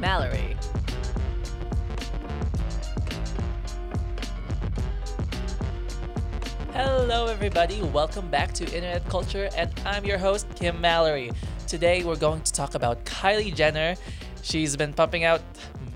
[0.00, 0.56] Mallory.
[6.72, 7.82] Hello, everybody.
[7.82, 11.30] Welcome back to Internet Culture, and I'm your host, Kim Mallory.
[11.66, 13.94] Today, we're going to talk about Kylie Jenner.
[14.42, 15.42] She's been pumping out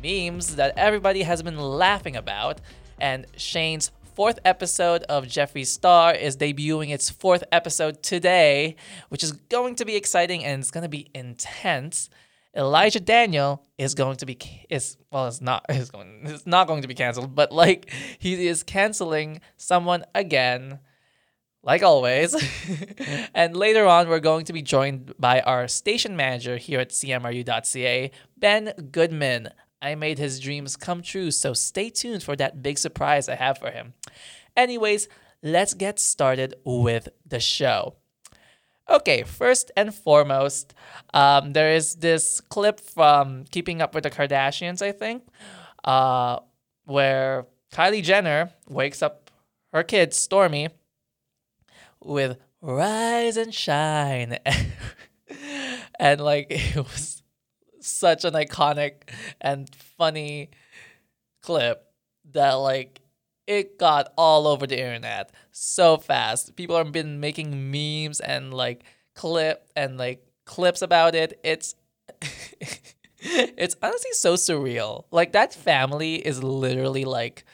[0.02, 2.60] memes that everybody has been laughing about,
[3.00, 8.76] and Shane's fourth episode of Jeffree Star is debuting its fourth episode today,
[9.08, 12.10] which is going to be exciting and it's going to be intense.
[12.56, 14.38] Elijah Daniel is going to be
[14.70, 18.46] is well it's not is going it's not going to be canceled, but like he
[18.46, 20.78] is canceling someone again
[21.62, 22.36] like always.
[23.34, 28.10] and later on we're going to be joined by our station manager here at cmru.ca,
[28.36, 29.48] Ben Goodman.
[29.82, 33.58] I made his dreams come true, so stay tuned for that big surprise I have
[33.58, 33.92] for him.
[34.56, 35.08] Anyways,
[35.42, 37.96] let's get started with the show.
[38.88, 40.74] Okay, first and foremost,
[41.14, 45.22] um, there is this clip from Keeping Up with the Kardashians, I think,
[45.84, 46.40] uh,
[46.84, 49.30] where Kylie Jenner wakes up
[49.72, 50.68] her kid, Stormi,
[52.02, 54.38] with Rise and Shine.
[55.98, 57.22] and like, it was
[57.80, 59.08] such an iconic
[59.40, 60.50] and funny
[61.42, 61.84] clip
[62.32, 63.00] that like
[63.46, 66.56] it got all over the internet so fast.
[66.56, 71.38] People have been making memes and like clip and like clips about it.
[71.44, 71.74] It's
[73.18, 75.04] it's honestly so surreal.
[75.10, 77.44] Like that family is literally like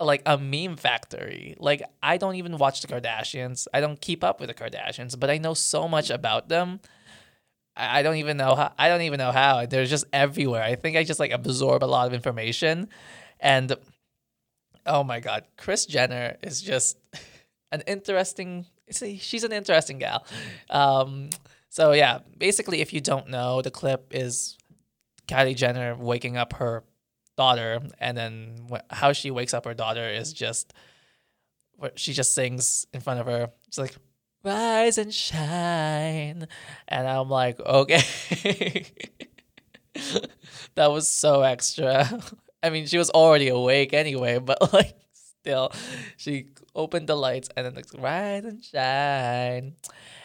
[0.00, 1.54] like a meme factory.
[1.58, 3.66] Like I don't even watch the Kardashians.
[3.72, 6.80] I don't keep up with the Kardashians, but I know so much about them.
[7.76, 9.66] I don't even know how I don't even know how.
[9.66, 10.62] They're just everywhere.
[10.62, 12.88] I think I just like absorb a lot of information
[13.40, 13.74] and
[14.86, 16.98] oh my god, Kris Jenner is just
[17.72, 20.26] an interesting she's an interesting gal.
[20.70, 21.30] Um,
[21.70, 24.58] so yeah, basically if you don't know, the clip is
[25.26, 26.84] Kylie Jenner waking up her
[27.36, 30.72] daughter and then how she wakes up her daughter is just
[31.96, 33.50] she just sings in front of her.
[33.70, 33.96] She's like
[34.44, 36.46] rise and shine.
[36.86, 38.02] And I'm like, okay.
[40.74, 42.08] that was so extra.
[42.64, 45.70] I mean, she was already awake anyway, but like, still,
[46.16, 49.74] she opened the lights and then like, rise and shine.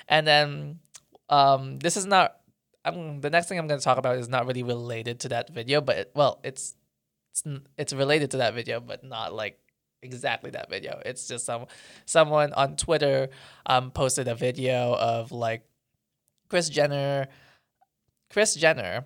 [0.07, 0.79] And then,
[1.27, 2.37] um, this is not.
[2.85, 5.49] I'm the next thing I'm going to talk about is not really related to that
[5.53, 6.75] video, but it, well, it's
[7.31, 7.43] it's
[7.77, 9.59] it's related to that video, but not like
[10.01, 11.01] exactly that video.
[11.05, 11.65] It's just some
[12.05, 13.29] someone on Twitter
[13.65, 15.63] um posted a video of like
[16.49, 17.27] Kris Jenner
[18.31, 19.05] Kris Jenner.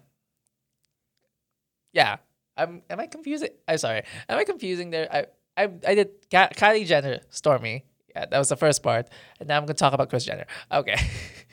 [1.93, 2.17] Yeah.
[2.57, 3.49] I'm am I confusing?
[3.67, 4.03] I'm sorry.
[4.29, 5.07] Am I confusing there?
[5.11, 5.25] I
[5.57, 7.83] I I did Kylie Jenner Stormi.
[8.15, 9.09] Yeah, that was the first part.
[9.39, 10.45] And now I'm to talk about Kris Jenner.
[10.71, 10.97] Okay.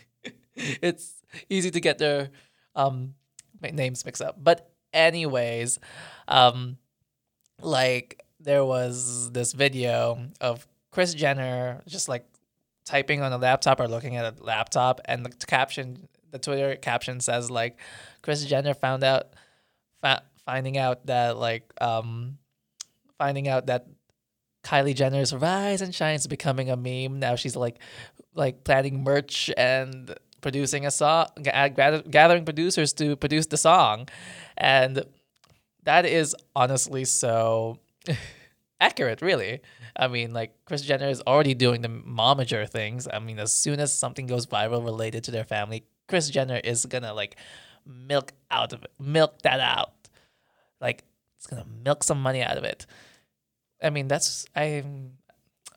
[0.54, 2.30] it's easy to get their
[2.74, 3.14] um
[3.60, 4.36] names mixed up.
[4.42, 5.78] But anyways,
[6.28, 6.76] um
[7.62, 12.26] like there was this video of Kris Jenner just like
[12.84, 17.20] typing on a laptop or looking at a laptop, and the caption, the Twitter caption
[17.20, 17.78] says like,
[18.22, 19.28] Kris Jenner found out,
[20.00, 22.38] fa- finding out that like, um,
[23.18, 23.86] finding out that
[24.64, 27.20] Kylie Jenner's rise and shine is becoming a meme.
[27.20, 27.78] Now she's like,
[28.34, 34.08] like planning merch and producing a song, gathering producers to produce the song,
[34.56, 35.04] and
[35.84, 37.78] that is honestly so
[38.80, 39.60] accurate, really.
[39.94, 43.06] I mean, like Kris Jenner is already doing the momager things.
[43.12, 46.86] I mean, as soon as something goes viral related to their family, Kris Jenner is
[46.86, 47.36] gonna like
[47.86, 49.92] milk out of it, milk that out.
[50.80, 51.04] Like
[51.36, 52.86] it's gonna milk some money out of it.
[53.82, 54.84] I mean, that's I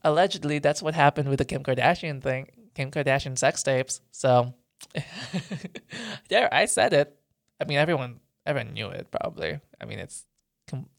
[0.03, 4.01] allegedly that's what happened with the Kim Kardashian thing, Kim Kardashian sex tapes.
[4.11, 4.53] So
[6.29, 7.17] there, I said it.
[7.61, 9.59] I mean, everyone everyone knew it probably.
[9.79, 10.25] I mean, it's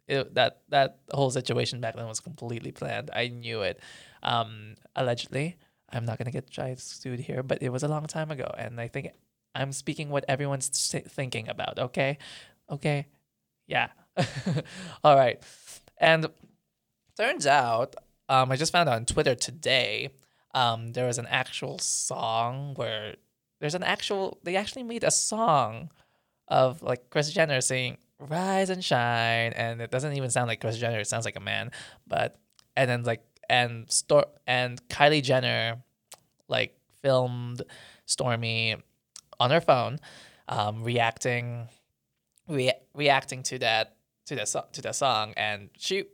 [0.07, 3.11] it, that that whole situation back then was completely planned.
[3.15, 3.81] I knew it.
[4.23, 5.57] Um, allegedly,
[5.91, 8.81] I'm not gonna get tried sued here, but it was a long time ago, and
[8.81, 9.11] I think
[9.55, 10.69] I'm speaking what everyone's
[11.09, 11.79] thinking about.
[11.79, 12.19] Okay,
[12.71, 13.07] okay,
[13.67, 13.89] yeah.
[15.05, 15.43] All right,
[15.99, 16.27] and
[17.17, 17.97] turns out,
[18.29, 20.11] um, I just found out on Twitter today,
[20.55, 23.17] um, there was an actual song where
[23.61, 25.91] there's an actual they actually made a song
[26.49, 30.79] of like Kris Jenner saying rise and shine and it doesn't even sound like Kris
[30.79, 31.71] Jenner it sounds like a man
[32.07, 32.39] but
[32.77, 35.83] and then like and store and Kylie Jenner
[36.49, 37.63] like filmed
[38.07, 38.81] Stormi
[39.41, 39.99] on her phone
[40.49, 41.69] um, reacting
[42.49, 43.97] re- reacting to that
[44.27, 46.05] to the so- to the song and she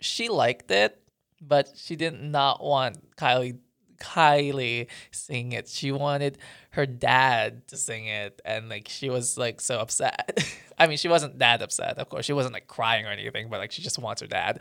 [0.00, 1.00] she liked it
[1.40, 3.58] but she did not want Kylie
[3.98, 5.68] Kylie sing it.
[5.68, 6.38] She wanted
[6.70, 10.44] her dad to sing it, and like she was like so upset.
[10.78, 12.26] I mean, she wasn't that upset, of course.
[12.26, 14.60] She wasn't like crying or anything, but like she just wants her dad.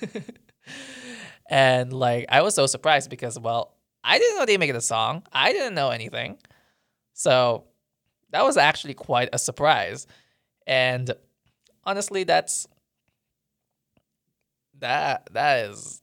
[1.50, 3.74] and like I was so surprised because well,
[4.04, 5.22] I didn't know they made a song.
[5.32, 6.38] I didn't know anything,
[7.14, 7.64] so
[8.30, 10.06] that was actually quite a surprise.
[10.66, 11.12] And
[11.84, 12.66] honestly, that's
[14.78, 16.00] that that is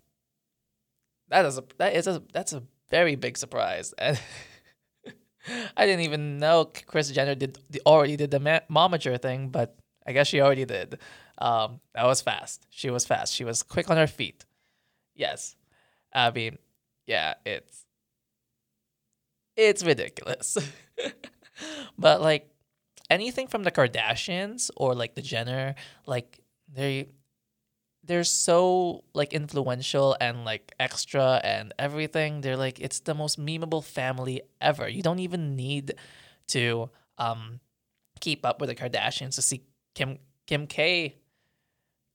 [1.29, 3.93] that is a that is a that's a very big surprise.
[3.97, 4.19] And
[5.77, 9.75] I didn't even know Kris Jenner did already did the momager thing, but
[10.05, 10.99] I guess she already did.
[11.37, 12.65] Um, that was fast.
[12.69, 13.33] She was fast.
[13.33, 14.45] She was quick on her feet.
[15.15, 15.55] Yes,
[16.13, 16.57] I mean,
[17.07, 17.85] yeah, it's
[19.55, 20.57] it's ridiculous.
[21.97, 22.49] but like
[23.13, 25.75] anything from the Kardashians or like the Jenner,
[26.05, 27.07] like they
[28.03, 32.41] they're so like influential and like extra and everything.
[32.41, 34.89] They're like it's the most memeable family ever.
[34.89, 35.93] You don't even need
[36.47, 37.59] to um
[38.19, 39.61] keep up with the Kardashians to see
[39.95, 40.17] Kim
[40.47, 41.15] Kim K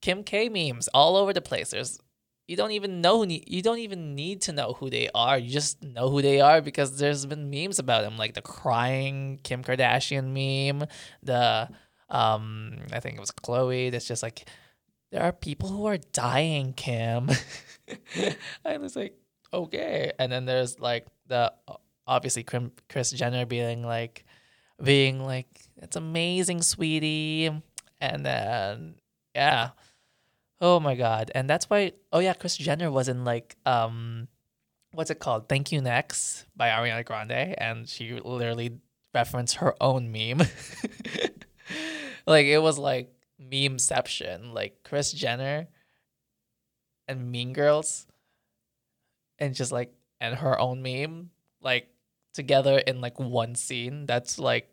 [0.02, 1.70] Kim K memes all over the place.
[1.70, 2.00] There's
[2.48, 5.38] you don't even know you don't even need to know who they are.
[5.38, 9.38] You just know who they are because there's been memes about them, like the crying
[9.44, 10.88] Kim Kardashian meme,
[11.22, 11.68] the
[12.08, 14.48] um I think it was Khloé That's just like
[15.12, 17.30] there are people who are dying, Kim.
[18.64, 19.14] I was like,
[19.52, 20.12] okay.
[20.18, 21.52] And then there's like the
[22.06, 22.44] obviously
[22.88, 24.24] Kris Jenner being like,
[24.82, 27.50] being like, it's amazing, sweetie.
[28.00, 28.94] And then,
[29.34, 29.70] yeah.
[30.60, 31.30] Oh my God.
[31.34, 34.28] And that's why, oh yeah, Kris Jenner was in like, um,
[34.92, 35.48] what's it called?
[35.48, 37.54] Thank You Next by Ariana Grande.
[37.58, 38.78] And she literally
[39.14, 40.46] referenced her own meme.
[42.26, 45.68] like, it was like, memeception, like Kris Jenner
[47.06, 48.06] and Mean Girls,
[49.38, 51.30] and just like and her own meme,
[51.60, 51.88] like
[52.34, 54.06] together in like one scene.
[54.06, 54.68] That's like,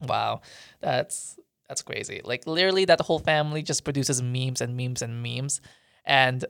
[0.00, 0.40] wow,
[0.80, 1.38] that's
[1.70, 2.20] that's crazy.
[2.24, 5.60] Like literally, that whole family just produces memes and memes and memes,
[6.04, 6.44] and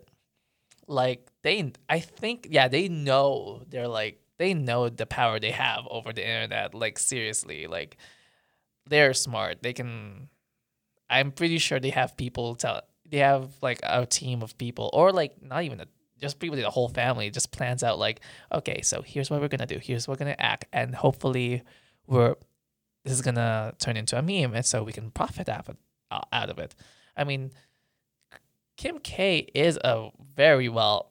[0.87, 5.87] like they, I think, yeah, they know they're like they know the power they have
[5.91, 6.75] over the internet.
[6.75, 7.99] Like seriously, like
[8.89, 9.63] they're smart.
[9.63, 10.31] They can
[11.11, 15.13] I'm pretty sure they have people tell they have like a team of people or
[15.13, 15.87] like not even a
[16.19, 18.21] just people the whole family just plans out like
[18.53, 21.63] okay so here's what we're gonna do here's what we're gonna act and hopefully
[22.07, 22.35] we're
[23.05, 25.77] this is gonna turn into a meme and so we can profit out of it,
[26.11, 26.75] uh, out of it
[27.17, 27.51] i mean
[28.77, 31.11] kim k is a very well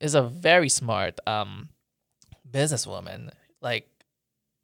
[0.00, 1.68] is a very smart um
[2.50, 3.30] businesswoman
[3.60, 3.88] like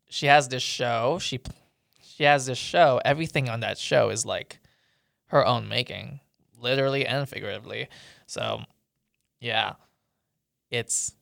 [0.08, 1.40] she has this show she
[2.02, 4.60] she has this show everything on that show is like
[5.32, 6.20] her own making,
[6.60, 7.88] literally and figuratively.
[8.26, 8.60] So,
[9.40, 9.72] yeah,
[10.70, 11.14] it's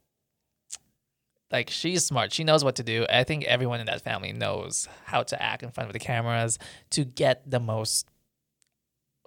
[1.51, 2.33] like she's smart.
[2.33, 3.07] She knows what to do.
[3.09, 6.59] I think everyone in that family knows how to act in front of the cameras
[6.91, 8.07] to get the most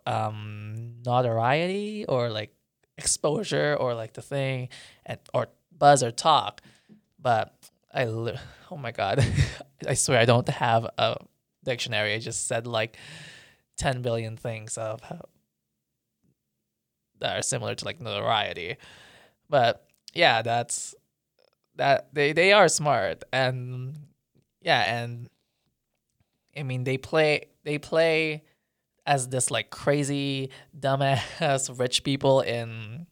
[0.05, 2.53] um notoriety or like
[2.97, 4.69] exposure or like the thing
[5.05, 6.61] and or buzz or talk.
[7.19, 7.53] But
[7.93, 9.25] I oh my god,
[9.87, 11.17] I swear I don't have a
[11.63, 12.13] dictionary.
[12.13, 12.97] I just said like
[13.77, 15.01] 10 billion things of
[17.19, 18.77] that are similar to like notoriety.
[19.49, 20.95] But yeah, that's
[21.75, 23.95] that they they are smart and
[24.61, 25.29] yeah, and
[26.57, 28.43] I mean they play they play
[29.05, 33.07] as this like crazy dumbass rich people in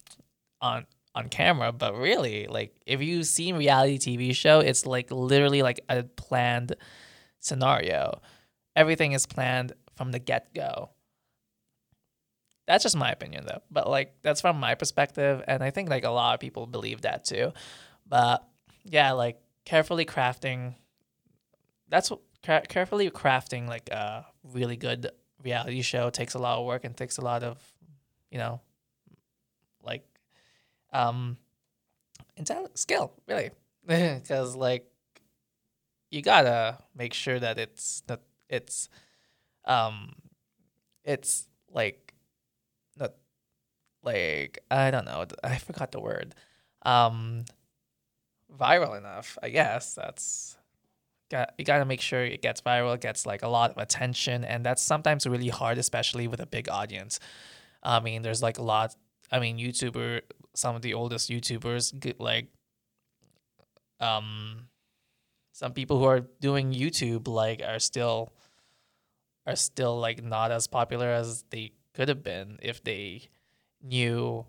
[0.61, 5.61] on on camera, but really like if you've seen reality TV show, it's like literally
[5.61, 6.75] like a planned
[7.39, 8.21] scenario.
[8.75, 10.91] Everything is planned from the get go.
[12.67, 13.61] That's just my opinion though.
[13.69, 17.01] But like that's from my perspective and I think like a lot of people believe
[17.01, 17.51] that too.
[18.07, 18.47] But
[18.83, 20.75] yeah, like carefully crafting
[21.89, 25.11] that's what carefully crafting like a really good
[25.43, 27.57] reality show takes a lot of work and takes a lot of,
[28.31, 28.61] you know,
[29.83, 30.05] like
[30.93, 31.37] um
[32.37, 33.51] intelligent skill, really.
[34.27, 34.87] Cuz like
[36.09, 38.89] you got to make sure that it's that it's
[39.65, 40.13] um
[41.03, 42.13] it's like
[42.97, 43.13] not
[44.03, 46.35] like I don't know I forgot the word
[46.83, 47.45] um
[48.57, 50.57] viral enough I guess that's
[51.29, 54.43] got you got to make sure it gets viral gets like a lot of attention
[54.43, 57.19] and that's sometimes really hard especially with a big audience.
[57.81, 58.95] I mean there's like a lot
[59.31, 60.21] I mean YouTuber
[60.53, 62.47] some of the oldest YouTubers get like
[63.99, 64.67] um
[65.53, 68.33] some people who are doing YouTube like are still
[69.47, 73.29] are still like not as popular as they could have been if they
[73.81, 74.45] knew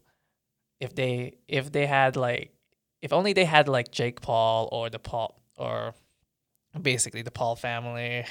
[0.80, 2.52] if they if they had like
[3.02, 5.94] if only they had like Jake Paul or the Paul or
[6.80, 8.25] basically the Paul family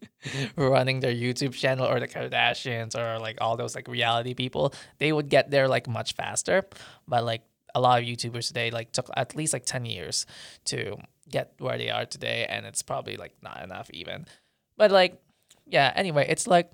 [0.56, 5.12] running their YouTube channel or the Kardashians or like all those like reality people, they
[5.12, 6.64] would get there like much faster.
[7.08, 7.42] But like
[7.74, 10.26] a lot of YouTubers today like took at least like 10 years
[10.66, 10.98] to
[11.28, 14.26] get where they are today and it's probably like not enough even.
[14.76, 15.20] But like
[15.66, 16.70] yeah, anyway, it's like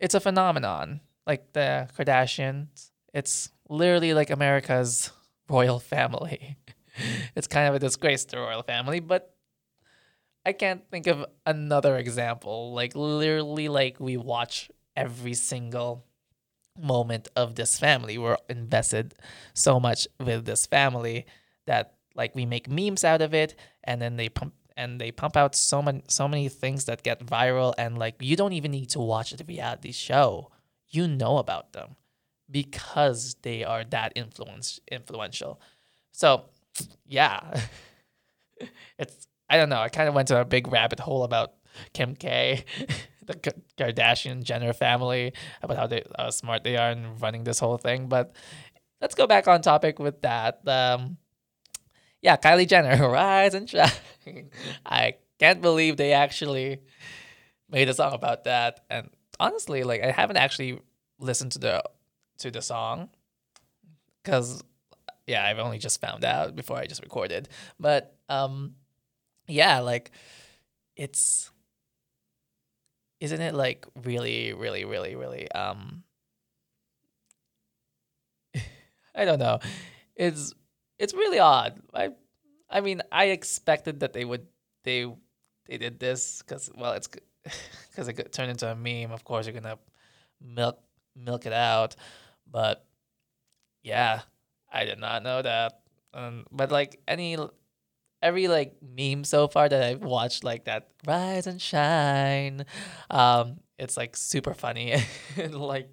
[0.00, 1.00] it's a phenomenon.
[1.26, 5.10] Like the Kardashians, it's literally like America's
[5.48, 6.56] royal family.
[7.34, 9.34] it's kind of a disgrace to the royal family, but
[10.44, 12.72] I can't think of another example.
[12.72, 16.04] Like literally like we watch every single
[16.78, 18.18] moment of this family.
[18.18, 19.14] We're invested
[19.54, 21.26] so much with this family
[21.66, 25.36] that like we make memes out of it and then they pump and they pump
[25.36, 28.88] out so many so many things that get viral and like you don't even need
[28.90, 30.50] to watch the reality show.
[30.88, 31.96] You know about them
[32.50, 35.60] because they are that influence influential.
[36.12, 36.44] So,
[37.06, 37.60] yeah.
[38.98, 39.80] it's I don't know.
[39.80, 41.54] I kind of went to a big rabbit hole about
[41.92, 42.64] Kim K,
[43.26, 43.34] the
[43.78, 48.08] Kardashian Jenner family, about how they how smart they are in running this whole thing.
[48.08, 48.36] But
[49.00, 50.60] let's go back on topic with that.
[50.66, 51.16] Um,
[52.20, 53.90] yeah, Kylie Jenner, rise and shine.
[54.84, 56.80] I can't believe they actually
[57.70, 58.80] made a song about that.
[58.90, 59.08] And
[59.40, 60.80] honestly, like I haven't actually
[61.18, 61.82] listened to the
[62.38, 63.10] to the song
[64.22, 64.62] because
[65.26, 67.48] yeah, I've only just found out before I just recorded.
[67.78, 68.74] But um,
[69.46, 70.10] yeah, like
[70.96, 71.50] it's
[73.20, 76.02] isn't it like really, really, really, really um
[79.14, 79.58] I don't know.
[80.16, 80.54] It's
[80.98, 81.80] it's really odd.
[81.94, 82.10] I
[82.70, 84.46] I mean, I expected that they would
[84.84, 85.06] they
[85.66, 89.12] they did this because well, it's because it could turn into a meme.
[89.12, 89.78] Of course, you're gonna
[90.40, 90.78] milk
[91.16, 91.96] milk it out,
[92.50, 92.84] but
[93.82, 94.22] yeah,
[94.72, 95.80] I did not know that.
[96.14, 97.36] Um, but like any
[98.22, 102.64] every like meme so far that I've watched, like that rise and shine,
[103.10, 104.94] um, it's like super funny
[105.36, 105.90] and like,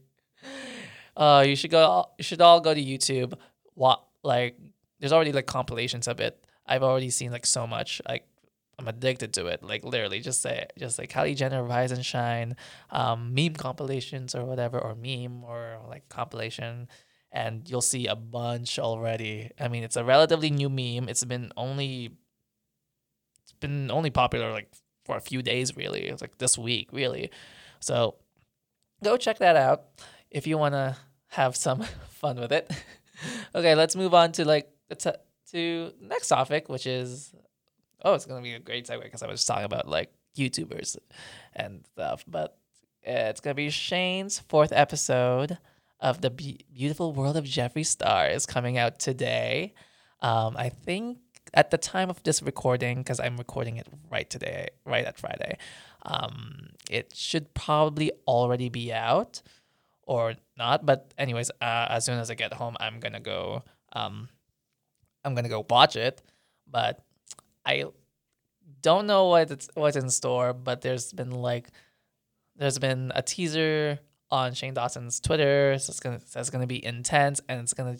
[1.15, 2.09] uh, you should go.
[2.17, 3.33] You should all go to YouTube.
[3.73, 4.57] What like
[4.99, 6.45] there's already like compilations of it.
[6.65, 8.01] I've already seen like so much.
[8.07, 8.27] Like
[8.77, 9.63] I'm addicted to it.
[9.63, 12.55] Like literally, just say just like Kylie Jenner rise and shine,
[12.89, 16.87] um, meme compilations or whatever, or meme or like compilation
[17.35, 19.51] and you'll see a bunch already.
[19.59, 21.09] I mean, it's a relatively new meme.
[21.09, 22.11] It's been only
[23.43, 24.71] it's been only popular like
[25.03, 26.07] for a few days really.
[26.07, 27.29] It's like this week, really.
[27.81, 28.15] So
[29.03, 29.83] go check that out
[30.31, 30.95] if you want to
[31.27, 32.71] have some fun with it.
[33.55, 35.19] okay, let's move on to like to
[35.51, 37.35] to next topic, which is
[38.05, 40.97] oh, it's gonna be a great segue because I was talking about like YouTubers
[41.53, 42.57] and stuff, but
[43.01, 45.57] it's gonna be Shane's fourth episode
[45.99, 49.73] of the Be- Beautiful World of Jeffree Star is coming out today.
[50.21, 51.17] Um, I think
[51.53, 55.57] at the time of this recording, because I'm recording it right today, right at Friday,
[56.03, 59.41] um, it should probably already be out
[60.03, 60.85] or not.
[60.85, 63.63] But anyways, uh, as soon as I get home, I'm gonna go.
[63.93, 64.29] Um,
[65.23, 66.21] I'm gonna go watch it.
[66.69, 67.04] But
[67.65, 67.85] I
[68.81, 70.53] don't know what it's what's in store.
[70.53, 71.69] But there's been like,
[72.55, 73.99] there's been a teaser
[74.31, 75.77] on Shane Dawson's Twitter.
[75.79, 77.97] So it's gonna it's gonna be intense and it's gonna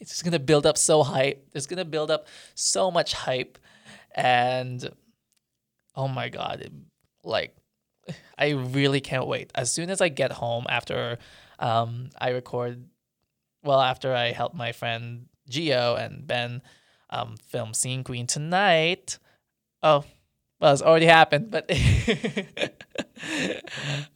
[0.00, 1.48] it's just gonna build up so hype.
[1.54, 3.58] It's gonna build up so much hype,
[4.14, 4.88] and
[5.94, 6.72] oh my god, it,
[7.22, 7.56] like
[8.38, 9.50] I really can't wait.
[9.54, 11.18] As soon as I get home after
[11.58, 12.84] um, I record,
[13.62, 16.62] well after I help my friend Geo and Ben
[17.14, 19.18] um, film Scene Queen tonight.
[19.82, 20.04] Oh,
[20.60, 21.66] well, it's already happened, but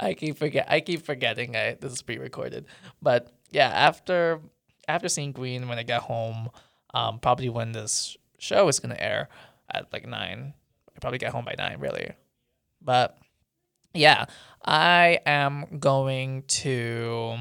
[0.00, 2.66] I keep forget I keep forgetting I this is pre-recorded.
[3.00, 4.40] But yeah, after
[4.86, 6.50] after Scene Queen, when I get home,
[6.94, 9.28] um, probably when this show is gonna air
[9.70, 10.54] at like nine.
[10.96, 12.12] I probably get home by nine, really.
[12.82, 13.18] But
[13.94, 14.26] yeah,
[14.64, 17.36] I am going to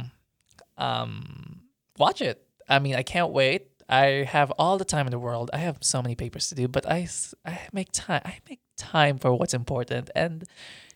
[0.77, 1.61] um
[1.97, 2.43] watch it.
[2.69, 3.69] I mean, I can't wait.
[3.89, 5.49] I have all the time in the world.
[5.53, 7.07] I have so many papers to do, but I,
[7.45, 8.21] I make time.
[8.25, 10.43] I make time for what's important, and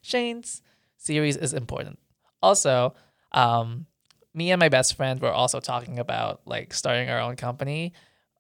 [0.02, 0.62] Shane's
[0.98, 2.00] series is important.
[2.42, 2.94] Also,
[3.32, 3.86] um,
[4.34, 7.94] me and my best friend were also talking about like starting our own company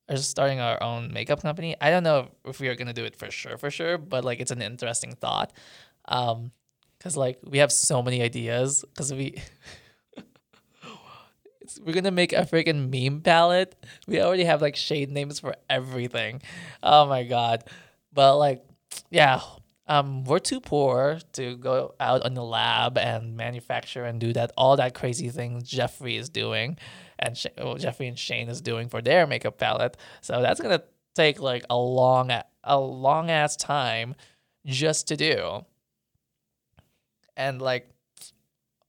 [0.10, 1.75] or starting our own makeup company.
[1.79, 4.39] I don't know if we are gonna do it for sure, for sure, but like
[4.39, 5.53] it's an interesting thought.
[6.08, 6.51] Um,
[7.00, 8.84] cause like we have so many ideas.
[8.96, 9.41] Cause we
[11.84, 13.75] we're gonna make a freaking meme palette.
[14.08, 16.41] We already have like shade names for everything.
[16.82, 17.63] Oh my god.
[18.13, 18.65] But like,
[19.10, 19.41] yeah,
[19.88, 24.51] um, we're too poor to go out on the lab and manufacture and do that
[24.58, 26.77] all that crazy things Jeffree is doing,
[27.20, 29.98] and Sh- well, Jeffree and Shane is doing for their makeup palette.
[30.22, 30.84] So that's gonna
[31.15, 32.32] take like a long
[32.63, 34.15] a long ass time
[34.65, 35.65] just to do.
[37.36, 37.89] And like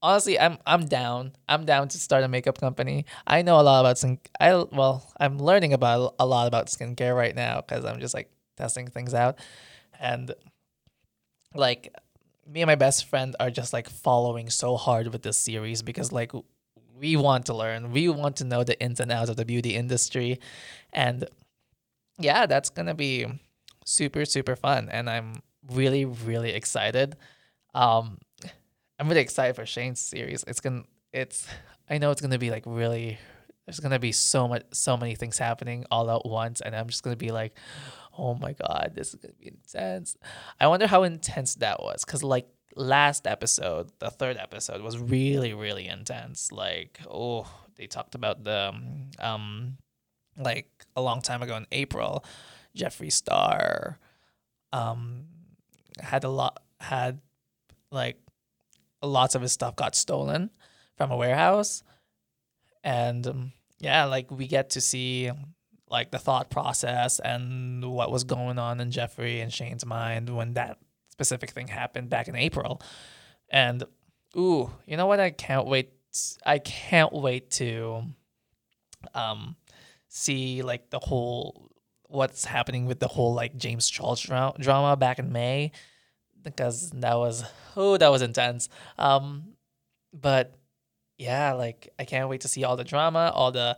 [0.03, 1.31] honestly, I'm I'm down.
[1.49, 3.05] I'm down to start a makeup company.
[3.25, 4.19] I know a lot about skin.
[4.39, 8.29] I well, I'm learning about a lot about skincare right now because I'm just like
[8.57, 9.39] testing things out,
[9.99, 10.35] and
[11.55, 11.93] like
[12.47, 16.11] me and my best friend are just like following so hard with this series because
[16.11, 16.31] like
[16.99, 19.75] we want to learn, we want to know the ins and outs of the beauty
[19.75, 20.39] industry,
[20.91, 21.27] and
[22.19, 23.25] yeah, that's gonna be
[23.85, 25.41] super super fun, and I'm
[25.71, 27.15] really really excited.
[27.73, 28.19] Um,
[28.99, 30.43] I'm really excited for Shane's series.
[30.47, 31.47] It's gonna it's
[31.89, 33.17] I know it's gonna be like really
[33.65, 37.03] there's gonna be so much so many things happening all at once and I'm just
[37.03, 37.57] gonna be like,
[38.17, 40.15] oh my god, this is gonna be intense.
[40.59, 42.05] I wonder how intense that was.
[42.05, 46.51] Cause like last episode, the third episode was really, really intense.
[46.51, 48.73] Like, oh, they talked about the
[49.19, 49.77] um
[50.37, 52.23] like a long time ago in April,
[52.77, 53.99] Jeffree Star
[54.71, 55.25] um
[55.99, 57.19] had a lot had
[57.91, 58.17] like
[59.03, 60.49] lots of his stuff got stolen
[60.97, 61.83] from a warehouse.
[62.83, 65.29] And um, yeah like we get to see
[65.89, 70.53] like the thought process and what was going on in Jeffree and shane's mind when
[70.53, 70.77] that
[71.09, 72.81] specific thing happened back in april.
[73.49, 73.83] And
[74.35, 75.91] ooh you know what i can't wait
[76.45, 78.03] i can't wait to
[79.13, 79.55] um
[80.07, 81.69] see like the whole
[82.07, 85.71] what's happening with the whole like james charles dra- drama back in may
[86.43, 87.43] because that was
[87.75, 88.69] oh that was intense.
[88.97, 89.53] Um,
[90.13, 90.55] but
[91.17, 93.77] yeah, like I can't wait to see all the drama, all the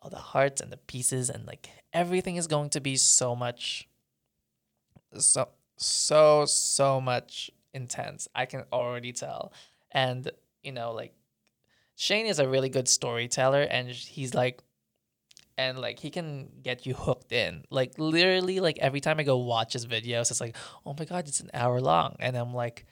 [0.00, 3.88] all the hearts and the pieces, and like everything is going to be so much,
[5.16, 8.28] so so so much intense.
[8.34, 9.52] I can already tell,
[9.90, 10.30] and
[10.62, 11.14] you know like
[11.96, 14.62] Shane is a really good storyteller, and he's like
[15.58, 17.64] and like he can get you hooked in.
[17.70, 20.56] Like literally, like every time I go watch his videos, it's like,
[20.86, 22.86] oh my god, it's an hour long, and I'm like,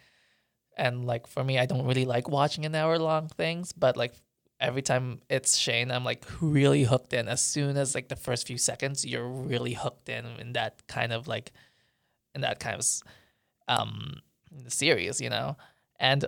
[0.76, 4.14] and like for me, I don't really like watching an hour long things, but like
[4.60, 7.28] every time it's Shane, I'm like really hooked in.
[7.28, 11.12] As soon as like the first few seconds, you're really hooked in in that kind
[11.12, 11.52] of like,
[12.34, 12.86] in that kind of
[13.68, 14.20] um
[14.68, 15.56] series, you know,
[15.98, 16.24] and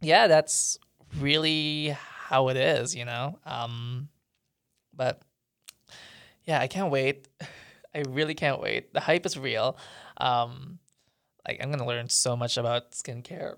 [0.00, 0.78] yeah, that's
[1.18, 1.96] really
[2.28, 3.38] how it is, you know.
[3.44, 4.08] Um,
[5.00, 5.22] but
[6.44, 7.26] yeah, I can't wait.
[7.94, 8.92] I really can't wait.
[8.92, 9.78] The hype is real.
[10.18, 10.78] Um,
[11.48, 13.54] like I'm gonna learn so much about skincare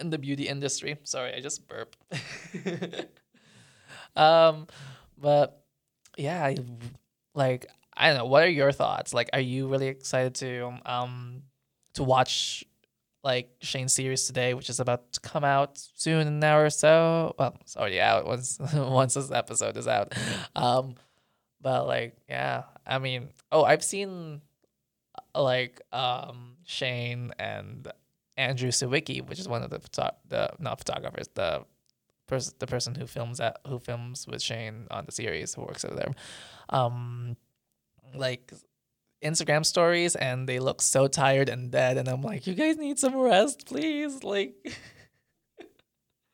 [0.00, 0.96] in the beauty industry.
[1.04, 1.98] Sorry, I just burped.
[4.16, 4.66] um,
[5.18, 5.62] but
[6.16, 6.56] yeah, I,
[7.34, 8.24] like I don't know.
[8.24, 9.12] What are your thoughts?
[9.12, 11.42] Like, are you really excited to um
[11.94, 12.64] to watch
[13.28, 16.70] like Shane's series today, which is about to come out soon in an hour or
[16.70, 17.34] so.
[17.38, 20.14] Well, it's already out once once this episode is out.
[20.56, 20.94] Um,
[21.60, 24.40] but like, yeah, I mean, oh, I've seen
[25.34, 27.86] uh, like um Shane and
[28.38, 31.66] Andrew Siwicki, which is one of the photo- the not photographers, the
[32.26, 35.84] person the person who films at who films with Shane on the series who works
[35.84, 36.14] over there.
[36.70, 37.36] Um,
[38.14, 38.54] like
[39.22, 42.98] Instagram stories and they look so tired and dead and I'm like, you guys need
[42.98, 44.22] some rest, please.
[44.22, 44.54] Like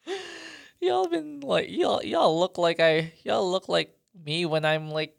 [0.80, 5.16] y'all been like y'all y'all look like I y'all look like me when I'm like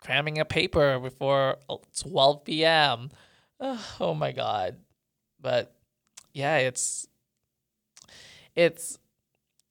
[0.00, 1.58] cramming a paper before
[2.00, 3.10] 12 p.m.
[4.00, 4.76] Oh my god.
[5.40, 5.74] But
[6.32, 7.06] yeah, it's
[8.54, 8.98] it's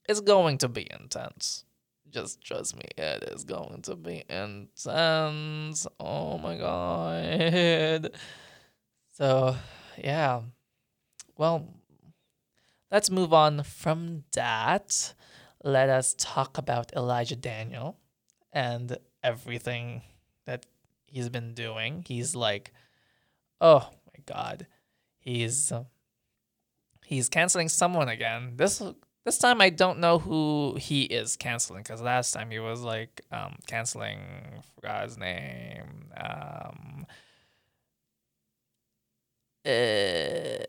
[0.07, 1.65] it's going to be intense.
[2.11, 5.87] Just trust me, it is going to be intense.
[5.99, 8.11] Oh my god.
[9.13, 9.55] So,
[9.97, 10.41] yeah.
[11.37, 11.73] Well,
[12.91, 15.13] let's move on from that.
[15.63, 17.97] Let us talk about Elijah Daniel
[18.51, 20.01] and everything
[20.45, 20.65] that
[21.05, 22.03] he's been doing.
[22.07, 22.73] He's like,
[23.61, 24.67] oh my god.
[25.19, 25.83] He's uh,
[27.05, 28.53] he's canceling someone again.
[28.55, 28.81] This
[29.25, 33.21] this time I don't know who he is canceling because last time he was like
[33.31, 34.19] um canceling
[34.75, 36.11] forgot his name.
[36.17, 37.05] Um
[39.65, 40.65] uh,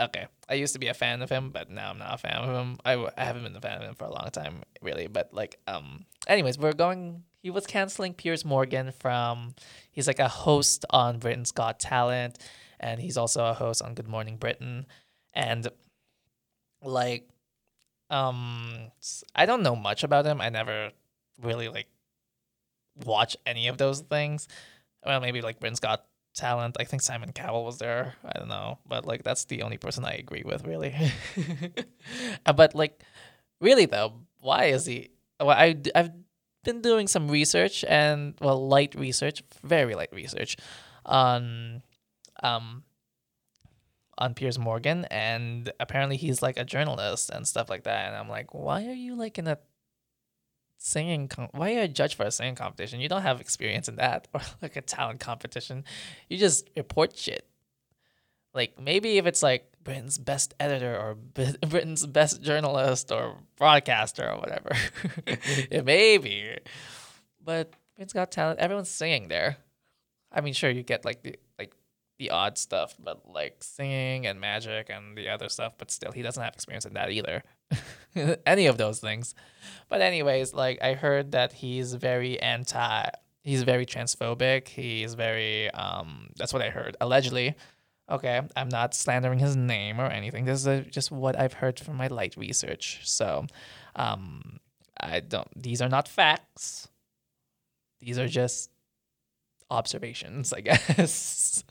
[0.00, 0.26] okay.
[0.48, 2.50] I used to be a fan of him, but now I'm not a fan of
[2.54, 2.78] him.
[2.84, 5.06] I, I haven't been a fan of him for a long time, really.
[5.06, 7.24] But like, um, anyways, we're going.
[7.42, 9.54] He was canceling Piers Morgan from.
[9.90, 12.38] He's like a host on Britain's Got Talent,
[12.80, 14.86] and he's also a host on Good Morning Britain,
[15.34, 15.68] and
[16.82, 17.28] like
[18.14, 18.92] um,
[19.34, 20.40] I don't know much about him.
[20.40, 20.92] I never
[21.42, 21.88] really like
[23.04, 24.46] watch any of those things.
[25.04, 26.76] Well, maybe like Britain's Got Talent.
[26.78, 28.14] I think Simon Cowell was there.
[28.24, 30.94] I don't know, but like that's the only person I agree with, really.
[32.46, 33.02] Uh, but like,
[33.60, 35.08] really though, why is he?
[35.40, 36.10] Well, I I've
[36.62, 40.56] been doing some research and well, light research, very light research
[41.06, 41.82] on
[42.42, 42.84] um
[44.18, 48.28] on Piers Morgan and apparently he's like a journalist and stuff like that and I'm
[48.28, 49.58] like, "Why are you like in a
[50.78, 53.00] singing com- why are you a judge for a singing competition?
[53.00, 55.84] You don't have experience in that or like a talent competition.
[56.28, 57.46] You just report shit."
[58.54, 61.14] Like maybe if it's like Britain's best editor or
[61.68, 64.70] Britain's best journalist or broadcaster or whatever,
[65.26, 66.56] it may be.
[67.44, 69.58] But Britain's Got Talent, everyone's singing there.
[70.32, 71.36] I mean, sure, you get like the
[72.18, 75.74] the odd stuff, but like singing and magic and the other stuff.
[75.78, 77.42] But still, he doesn't have experience in that either.
[78.46, 79.34] Any of those things.
[79.88, 83.08] But anyways, like I heard that he's very anti.
[83.42, 84.68] He's very transphobic.
[84.68, 86.28] He's very um.
[86.36, 87.56] That's what I heard allegedly.
[88.10, 90.44] Okay, I'm not slandering his name or anything.
[90.44, 93.00] This is a, just what I've heard from my light research.
[93.04, 93.46] So,
[93.96, 94.60] um,
[95.00, 95.48] I don't.
[95.60, 96.88] These are not facts.
[98.00, 98.70] These are just
[99.74, 101.64] observations, I guess.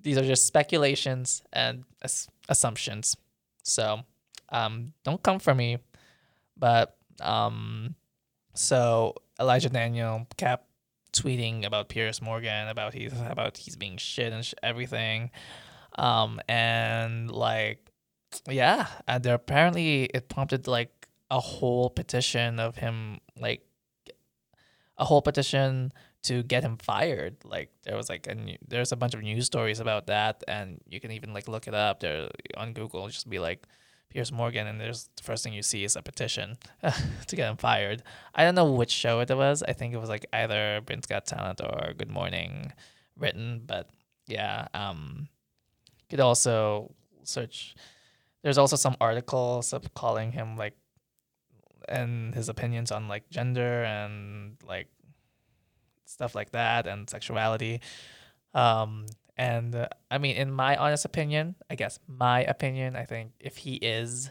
[0.00, 3.16] these are just speculations and ass- assumptions.
[3.62, 4.00] So,
[4.50, 5.78] um, don't come for me.
[6.56, 7.94] But um,
[8.54, 10.66] so Elijah Daniel kept
[11.12, 15.30] tweeting about Piers Morgan about he's about he's being shit and sh- everything,
[15.98, 17.90] um, and like
[18.48, 23.62] yeah, and there apparently it prompted like a whole petition of him like
[24.98, 25.92] a whole petition
[26.26, 27.36] to get him fired.
[27.44, 30.80] Like there was like a new, there's a bunch of news stories about that, and
[30.88, 33.08] you can even like look it up there on Google.
[33.08, 33.66] Just be like
[34.10, 36.58] Piers Morgan, and there's the first thing you see is a petition
[37.26, 38.02] to get him fired.
[38.34, 39.62] I don't know which show it was.
[39.62, 42.72] I think it was like either Britain's Got Talent or Good Morning
[43.16, 43.88] Britain, but
[44.26, 44.66] yeah.
[44.74, 45.28] Um,
[45.98, 47.74] you could also search.
[48.42, 50.74] There's also some articles of calling him like,
[51.88, 54.88] and his opinions on like gender and like
[56.06, 57.80] stuff like that and sexuality.
[58.54, 63.32] Um, and uh, I mean, in my honest opinion, I guess my opinion, I think
[63.38, 64.30] if he is,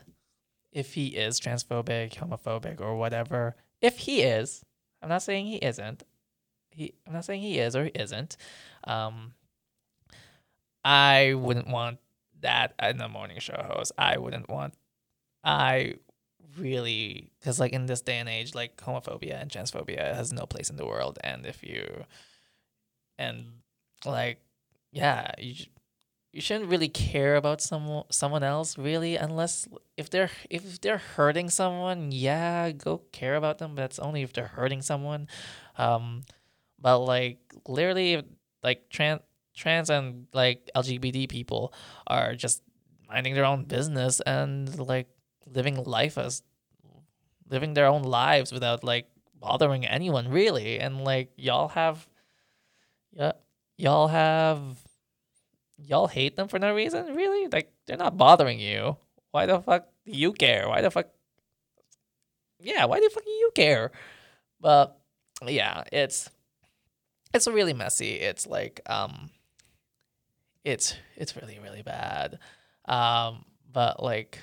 [0.72, 4.64] if he is transphobic, homophobic, or whatever, if he is,
[5.02, 6.04] I'm not saying he isn't.
[6.72, 8.36] He, I'm not saying he is or he isn't.
[8.86, 9.34] Um,
[10.84, 12.00] I wouldn't want
[12.42, 13.92] that in a morning show host.
[13.98, 14.74] I wouldn't want.
[15.44, 15.96] I
[16.58, 20.70] really because like in this day and age, like homophobia and transphobia has no place
[20.70, 22.06] in the world, and if you,
[23.18, 23.46] and
[24.06, 24.40] like
[24.92, 25.66] yeah, you
[26.32, 31.50] you shouldn't really care about someone someone else really unless if they're if they're hurting
[31.50, 35.28] someone, yeah, go care about them, but that's only if they're hurting someone.
[35.78, 36.24] Um
[36.80, 38.24] but like literally
[38.64, 39.22] like trans
[39.56, 41.74] trans and like LGBT people
[42.08, 42.62] are just
[43.08, 45.08] minding their own business and like
[45.46, 46.44] living life as
[47.50, 49.08] living their own lives without like
[49.40, 50.80] bothering anyone really.
[50.80, 52.08] And like y'all have
[53.14, 53.34] yeah
[53.78, 54.62] y'all have
[55.78, 57.48] y'all hate them for no reason really?
[57.48, 58.98] Like they're not bothering you.
[59.32, 60.68] Why the fuck do you care?
[60.68, 61.08] Why the fuck
[62.60, 63.92] yeah why the fuck do you care?
[64.60, 64.98] But
[65.46, 66.30] yeah it's
[67.34, 68.14] it's really messy.
[68.14, 69.30] It's like um
[70.64, 72.40] it's it's really really bad.
[72.86, 74.40] Um but like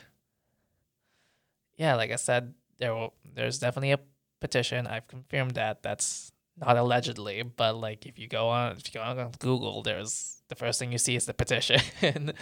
[1.82, 4.00] yeah like i said there will there's definitely a
[4.42, 4.86] petition.
[4.86, 5.82] I've confirmed that.
[5.82, 10.42] That's not allegedly, but like if you go on if you go on Google, there's
[10.48, 11.80] the first thing you see is the petition,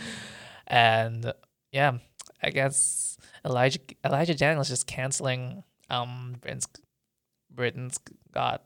[0.66, 1.32] and
[1.70, 1.98] yeah,
[2.42, 6.66] I guess Elijah Elijah Daniels just canceling um Britain's
[7.54, 7.98] Britain's
[8.32, 8.64] Got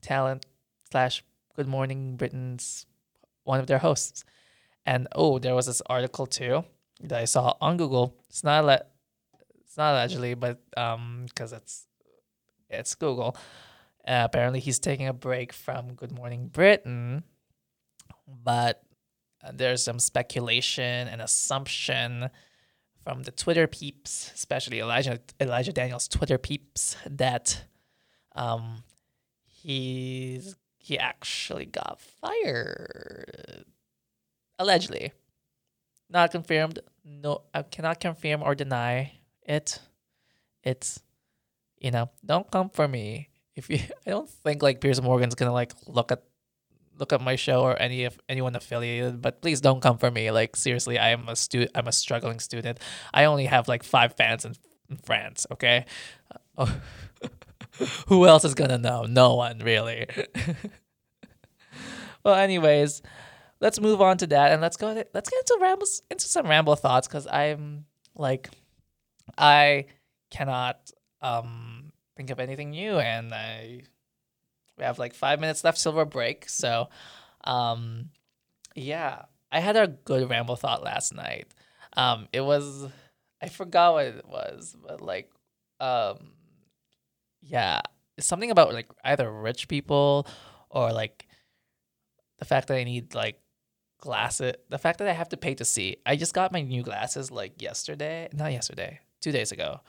[0.00, 0.44] Talent
[0.90, 1.22] slash
[1.54, 2.86] Good Morning Britain's
[3.44, 4.24] one of their hosts,
[4.84, 6.64] and oh, there was this article too
[7.00, 8.16] that I saw on Google.
[8.28, 8.86] It's not le-
[9.74, 11.86] it's not allegedly, but um because it's
[12.70, 13.36] it's Google
[14.06, 17.24] uh, apparently, he's taking a break from Good Morning Britain,
[18.28, 18.82] but
[19.42, 22.28] uh, there's some speculation and assumption
[23.02, 27.64] from the Twitter peeps, especially Elijah Elijah Daniels Twitter peeps, that
[28.36, 28.84] um,
[29.46, 33.64] he's he actually got fired
[34.58, 35.12] allegedly.
[36.10, 36.80] Not confirmed.
[37.06, 39.12] No, I cannot confirm or deny
[39.44, 39.78] it.
[40.62, 41.00] It's
[41.78, 45.52] you know, don't come for me if you I don't think like Piers Morgan's gonna
[45.52, 46.22] like look at
[46.98, 50.30] look at my show or any of anyone affiliated, but please don't come for me.
[50.30, 52.78] Like seriously, I am a stu I'm a struggling student.
[53.12, 54.54] I only have like five fans in,
[54.88, 55.86] in France, okay?
[56.56, 56.80] Oh.
[58.06, 59.02] Who else is gonna know?
[59.02, 60.06] No one really.
[62.24, 63.02] well, anyways,
[63.60, 66.76] let's move on to that and let's go let's get into rambles into some ramble
[66.76, 68.48] thoughts because I'm like
[69.36, 69.86] I
[70.30, 73.82] cannot um think of anything new, and I
[74.78, 76.48] we have like five minutes left till our break.
[76.48, 76.88] So,
[77.44, 78.10] um,
[78.74, 81.46] yeah, I had a good ramble thought last night.
[81.96, 82.88] Um, it was
[83.40, 85.30] I forgot what it was, but like,
[85.80, 86.32] um,
[87.42, 87.80] yeah,
[88.18, 90.26] something about like either rich people
[90.70, 91.28] or like
[92.38, 93.38] the fact that I need like
[94.00, 94.54] glasses.
[94.70, 95.98] The fact that I have to pay to see.
[96.06, 99.80] I just got my new glasses like yesterday, not yesterday, two days ago,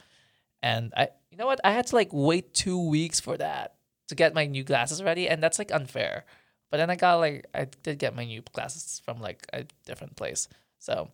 [0.63, 1.59] and I, you know what?
[1.63, 3.75] I had to like wait two weeks for that
[4.07, 6.25] to get my new glasses ready, and that's like unfair.
[6.71, 10.15] But then I got like I did get my new glasses from like a different
[10.15, 10.47] place,
[10.79, 11.11] so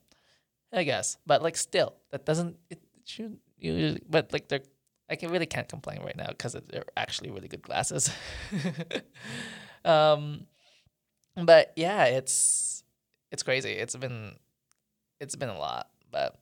[0.71, 1.17] I guess.
[1.25, 4.03] But like still, that doesn't it should usually.
[4.07, 4.61] But like they're
[5.09, 8.09] I can really can't complain right now because they're actually really good glasses.
[9.85, 10.47] um,
[11.35, 12.83] but yeah, it's
[13.31, 13.71] it's crazy.
[13.71, 14.35] It's been
[15.19, 16.39] it's been a lot, but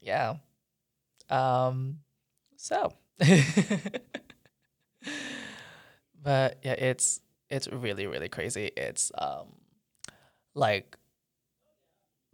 [0.00, 0.36] yeah.
[1.30, 1.98] Um,
[2.56, 2.92] so,
[6.22, 8.70] but yeah, it's it's really really crazy.
[8.76, 9.48] It's um,
[10.54, 10.96] like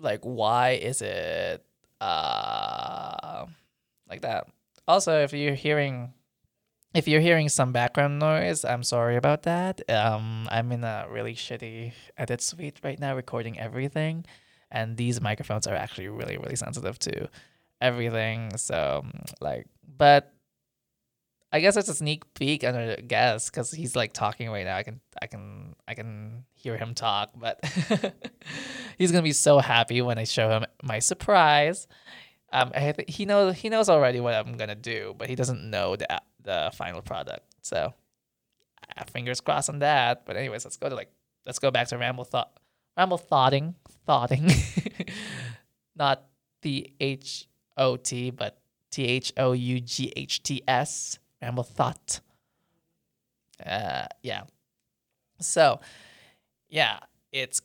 [0.00, 1.64] like why is it
[2.00, 3.46] uh
[4.08, 4.48] like that?
[4.86, 6.12] Also, if you're hearing
[6.94, 9.80] if you're hearing some background noise, I'm sorry about that.
[9.90, 14.24] Um, I'm in a really shitty edit suite right now, recording everything,
[14.70, 17.28] and these microphones are actually really, really sensitive to
[17.80, 18.56] everything.
[18.56, 19.04] So,
[19.40, 20.32] like, but
[21.52, 24.76] I guess it's a sneak peek under guess because he's like talking right now.
[24.76, 27.64] I can, I can, I can hear him talk, but
[28.98, 31.86] he's gonna be so happy when I show him my surprise.
[32.52, 35.68] Um, I think he knows he knows already what I'm gonna do, but he doesn't
[35.68, 36.06] know the
[36.42, 37.44] the final product.
[37.62, 37.94] So,
[38.96, 40.24] uh, fingers crossed on that.
[40.26, 41.10] But anyways, let's go to like
[41.46, 42.58] let's go back to ramble thought
[42.96, 43.74] ramble thoughting
[44.06, 44.50] thoughting,
[45.96, 46.24] not
[46.62, 48.58] the H O T, but
[48.90, 52.20] T H O U G H T S ramble thought.
[53.64, 54.42] Uh, yeah.
[55.40, 55.80] So,
[56.68, 57.00] yeah,
[57.32, 57.60] it's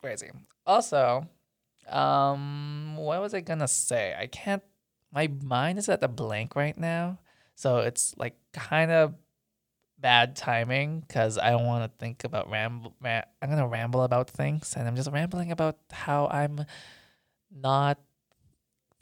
[0.00, 0.30] crazy.
[0.66, 1.26] Also,
[1.88, 4.14] um, what was I gonna say?
[4.18, 4.62] I can't.
[5.12, 7.18] My mind is at the blank right now,
[7.54, 9.14] so it's like kind of
[9.98, 12.94] bad timing because I want to think about ramble.
[13.00, 16.64] Ram- I'm gonna ramble about things, and I'm just rambling about how I'm
[17.50, 17.98] not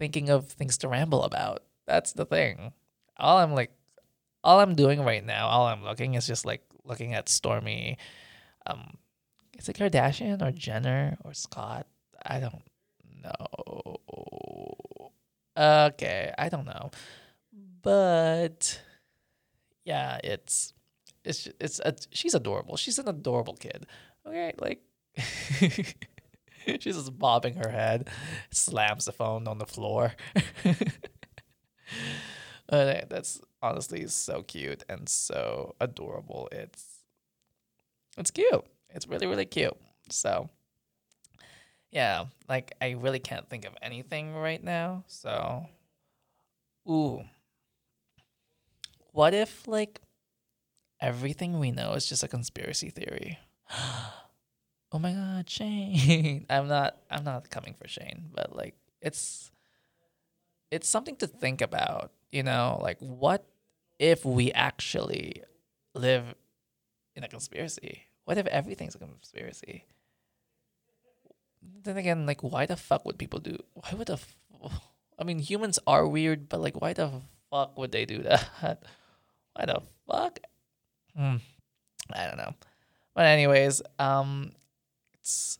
[0.04, 1.62] thinking of things to ramble about.
[1.86, 2.74] That's the thing.
[3.16, 3.72] All I'm like,
[4.42, 7.96] all I'm doing right now, all I'm looking is just like looking at Stormi.
[8.66, 8.98] Um,
[9.58, 11.86] is it Kardashian or Jenner or Scott?
[12.26, 12.62] I don't
[13.22, 15.12] know.
[15.56, 16.90] Okay, I don't know,
[17.80, 18.78] but
[19.86, 20.74] yeah, it's
[21.24, 22.76] it's it's a, she's adorable.
[22.76, 23.86] She's an adorable kid.
[24.26, 24.82] Okay, like
[26.80, 28.08] she's just bobbing her head,
[28.50, 30.14] slams the phone on the floor.
[32.68, 36.48] uh, that's honestly so cute and so adorable.
[36.52, 36.84] It's
[38.16, 38.64] it's cute.
[38.90, 39.76] It's really really cute.
[40.10, 40.48] So
[41.90, 45.04] yeah, like I really can't think of anything right now.
[45.06, 45.66] So,
[46.88, 47.22] ooh,
[49.12, 50.00] what if like
[51.00, 53.38] everything we know is just a conspiracy theory?
[54.94, 56.46] oh my god, Shane!
[56.50, 56.96] I'm not.
[57.10, 59.50] I'm not coming for Shane, but like it's
[60.70, 62.12] it's something to think about.
[62.32, 63.44] You know, like what
[63.98, 65.42] if we actually
[65.94, 66.34] live
[67.14, 68.04] in a conspiracy?
[68.24, 69.84] What if everything's a conspiracy?
[71.82, 73.58] then again, like, why the fuck would people do?
[73.74, 74.14] Why would the?
[74.14, 74.36] F-
[75.18, 78.48] I mean, humans are weird, but like, why the fuck would they do that?
[79.52, 80.40] why the fuck?
[81.16, 81.36] Hmm.
[82.12, 82.54] I don't know.
[83.14, 84.52] But anyways, um,
[85.24, 85.58] it's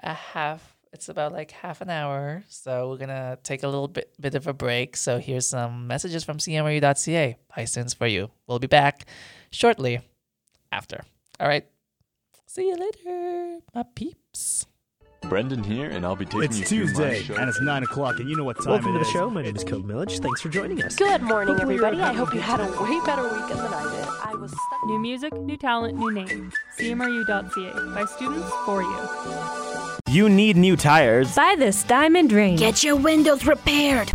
[0.00, 0.76] a half.
[0.92, 4.46] It's about like half an hour, so we're gonna take a little bit bit of
[4.46, 4.96] a break.
[4.96, 7.36] So here's some messages from CMRU.ca.
[7.66, 8.30] Students, for you.
[8.46, 9.06] We'll be back
[9.50, 9.98] shortly
[10.70, 11.02] after.
[11.40, 11.66] All right.
[12.46, 14.66] See you later, my peeps.
[15.28, 17.34] Brendan here, and I'll be taking It's you through my Tuesday, show.
[17.34, 19.10] and it's 9 o'clock, and you know what time Welcome it to the is.
[19.12, 19.30] show.
[19.30, 20.20] My name is Code Millage.
[20.20, 20.96] Thanks for joining us.
[20.96, 22.00] Good morning, everybody.
[22.00, 24.08] I hope you had a way better weekend than I did.
[24.32, 24.84] I was stuck.
[24.86, 26.52] New music, new talent, new name.
[26.78, 30.12] CMRU.ca by students for you.
[30.12, 31.34] You need new tires.
[31.34, 32.56] Buy this diamond ring.
[32.56, 34.10] Get your windows repaired.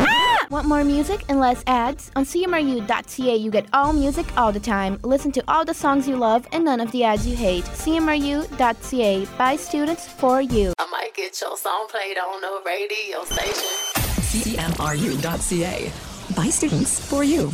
[0.49, 2.09] Want more music and less ads?
[2.15, 4.99] On CMRU.ca, you get all music all the time.
[5.03, 7.65] Listen to all the songs you love and none of the ads you hate.
[7.65, 10.73] CMRU.ca, by students for you.
[10.79, 13.69] I might get your song played on the radio station.
[14.29, 15.91] CMRU.ca.
[16.35, 17.51] By students for you.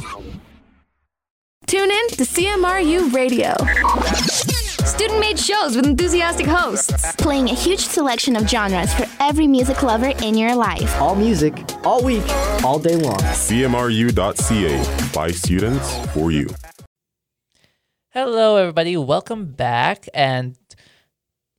[1.68, 3.56] Tune in to CMRU Radio.
[4.86, 7.16] Student made shows with enthusiastic hosts.
[7.16, 10.96] Playing a huge selection of genres for every music lover in your life.
[11.02, 11.54] All music,
[11.86, 12.24] all week,
[12.64, 13.18] all day long.
[13.18, 16.48] CMRU.ca by students for you.
[18.10, 18.96] Hello, everybody.
[18.96, 20.08] Welcome back.
[20.14, 20.58] And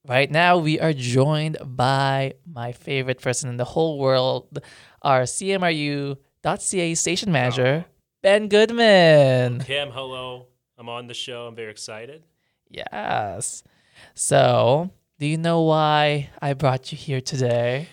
[0.07, 4.59] right now, we are joined by my favorite person in the whole world,
[5.03, 7.85] our CMRU.ca station manager,
[8.23, 9.61] Ben Goodman.
[9.61, 10.47] Kim, hello.
[10.79, 11.47] I'm on the show.
[11.47, 12.23] I'm very excited.
[12.69, 13.63] Yes.
[14.15, 17.89] So, do you know why I brought you here today?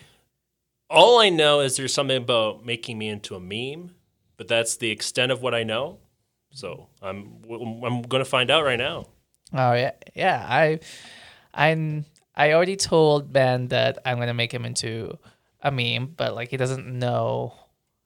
[0.90, 3.94] All I know is there's something about making me into a meme,
[4.36, 5.98] but that's the extent of what I know.
[6.50, 9.06] So I'm I'm going to find out right now.
[9.52, 10.44] Oh yeah, yeah.
[10.48, 10.80] I,
[11.52, 12.04] I,
[12.36, 15.18] I already told Ben that I'm gonna make him into
[15.60, 17.54] a meme, but like he doesn't know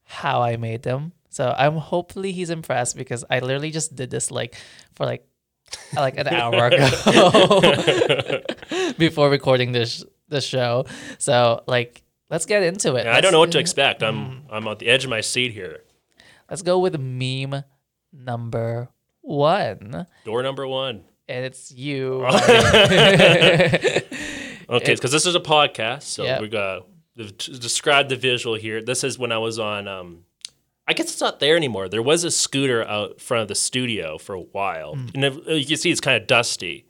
[0.03, 1.13] how I made them.
[1.29, 4.55] So I'm hopefully he's impressed because I literally just did this like
[4.95, 5.28] for like
[5.95, 8.41] like an hour ago
[8.97, 10.85] before recording this this show.
[11.17, 13.07] So like let's get into it.
[13.07, 14.03] I don't know what to expect.
[14.03, 15.83] I'm I'm on the edge of my seat here.
[16.49, 17.63] Let's go with meme
[18.11, 18.89] number
[19.21, 21.03] one, Door number one.
[21.27, 22.25] and it's you.
[24.69, 26.41] Okay, because this is a podcast, so Yep.
[26.41, 26.85] we got
[27.17, 28.83] describe the visual here.
[28.83, 29.87] This is when I was on.
[29.87, 30.25] Um,
[30.89, 31.87] I guess it's not there anymore.
[31.87, 35.65] There was a scooter out front of the studio for a while, and it, you
[35.65, 36.87] can see it's kind of dusty.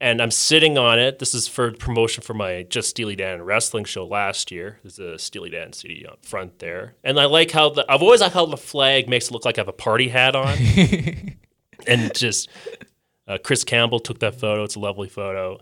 [0.00, 1.20] And I'm sitting on it.
[1.20, 4.80] This is for promotion for my Just Steely Dan wrestling show last year.
[4.82, 8.20] There's a Steely Dan CD on front there, and I like how the I've always
[8.20, 10.58] liked how the flag makes it look like I have a party hat on,
[11.86, 12.50] and just
[13.28, 14.64] uh, Chris Campbell took that photo.
[14.64, 15.60] It's a lovely photo.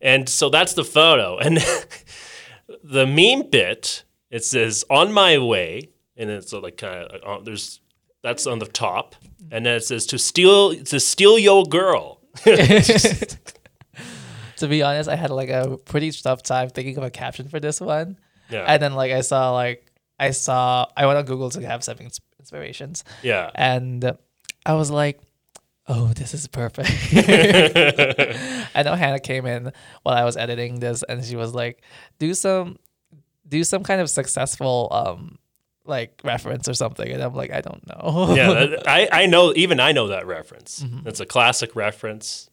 [0.00, 1.38] And so that's the photo.
[1.38, 1.58] And
[2.84, 5.90] the meme bit, it says on my way.
[6.16, 7.80] And it's uh, like kind of, uh, there's,
[8.22, 9.16] that's on the top.
[9.50, 12.20] And then it says to steal, to steal your girl.
[14.56, 17.60] to be honest, I had like a pretty tough time thinking of a caption for
[17.60, 18.18] this one.
[18.50, 18.64] Yeah.
[18.66, 21.98] And then like I saw like I saw I went on Google to have some
[21.98, 23.04] inspirations.
[23.22, 23.50] Yeah.
[23.54, 24.16] And
[24.66, 25.20] I was like,
[25.86, 26.90] oh, this is perfect.
[28.74, 29.72] I know Hannah came in
[30.02, 31.82] while I was editing this and she was like,
[32.18, 32.78] do some
[33.46, 35.38] do some kind of successful um
[35.86, 37.10] like reference or something.
[37.10, 38.34] And I'm like, I don't know.
[38.34, 38.52] yeah.
[38.66, 40.82] that- I, I know, even I know that reference.
[40.82, 41.08] Mm-hmm.
[41.08, 42.48] It's a classic reference.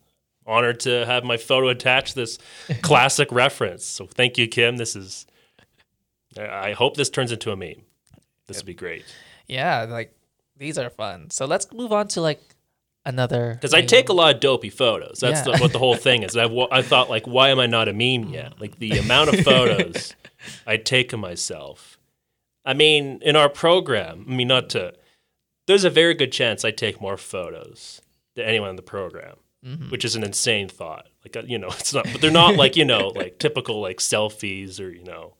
[0.47, 2.39] Honored to have my photo attached this
[2.81, 3.85] classic reference.
[3.85, 4.77] So thank you, Kim.
[4.77, 5.25] This is,
[6.37, 7.83] I hope this turns into a meme.
[8.47, 9.05] This would be great.
[9.47, 10.13] yeah, like
[10.57, 11.29] these are fun.
[11.29, 12.41] So let's move on to like
[13.05, 15.19] another Because I take a lot of dopey photos.
[15.19, 15.55] That's Yeah.
[15.57, 16.35] the, what the whole thing is.
[16.35, 18.59] I, wa- I thought, like, why am I not a meme yet?
[18.59, 20.15] Like, the amount of photos
[20.67, 21.90] I take of myself.
[22.65, 24.93] I mean, in our program, I mean, not to,
[25.67, 28.01] there's a very good chance I take more photos
[28.35, 29.89] than anyone in the program, mm-hmm.
[29.89, 31.07] which is an insane thought.
[31.23, 33.97] Like, uh, you know, it's not, but they're not like, you know, like typical like
[33.97, 35.33] selfies or, you know,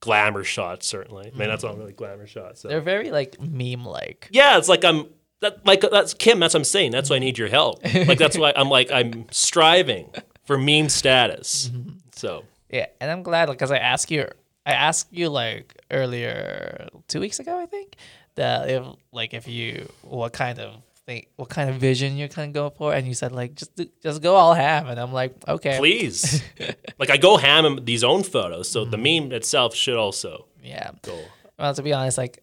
[0.00, 1.30] glamour shots, certainly.
[1.34, 1.80] I mean, that's not mm-hmm.
[1.80, 2.60] really glamour shots.
[2.60, 2.68] So.
[2.68, 4.28] They're very like meme like.
[4.30, 5.06] Yeah, it's like I'm
[5.40, 6.40] that like uh, that's Kim.
[6.40, 6.90] That's what I'm saying.
[6.92, 7.80] That's why I need your help.
[7.94, 10.10] Like that's why I'm like I'm striving
[10.44, 11.68] for meme status.
[11.68, 11.90] Mm-hmm.
[12.14, 14.28] So Yeah, and I'm glad because I asked you,
[14.64, 17.96] I asked you like earlier two weeks ago, I think,
[18.36, 22.48] that if like if you what kind of thing, what kind of vision you're kind
[22.48, 25.34] of going for, and you said like just just go all ham, and I'm like
[25.48, 26.42] okay, please,
[26.98, 28.68] like I go ham in these own photos.
[28.68, 30.90] So the meme itself should also yeah.
[31.02, 31.18] go.
[31.58, 32.42] Well, to be honest, like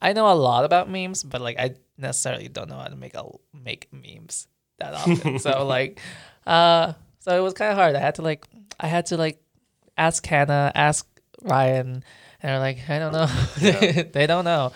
[0.00, 3.14] I know a lot about memes, but like I necessarily don't know how to make
[3.14, 4.46] a make memes
[4.78, 5.38] that often.
[5.38, 6.00] so like,
[6.46, 7.94] uh, so it was kind of hard.
[7.94, 8.46] I had to like,
[8.80, 9.40] I had to like
[9.96, 11.06] ask Hannah, ask
[11.42, 12.02] Ryan, and
[12.42, 13.26] they're like, I don't know,
[14.12, 14.72] they don't know,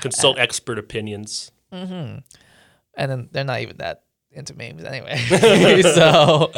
[0.00, 1.50] Consult expert opinions.
[1.70, 2.22] and
[2.94, 5.16] then they're not even that into memes anyway.
[5.82, 6.50] so,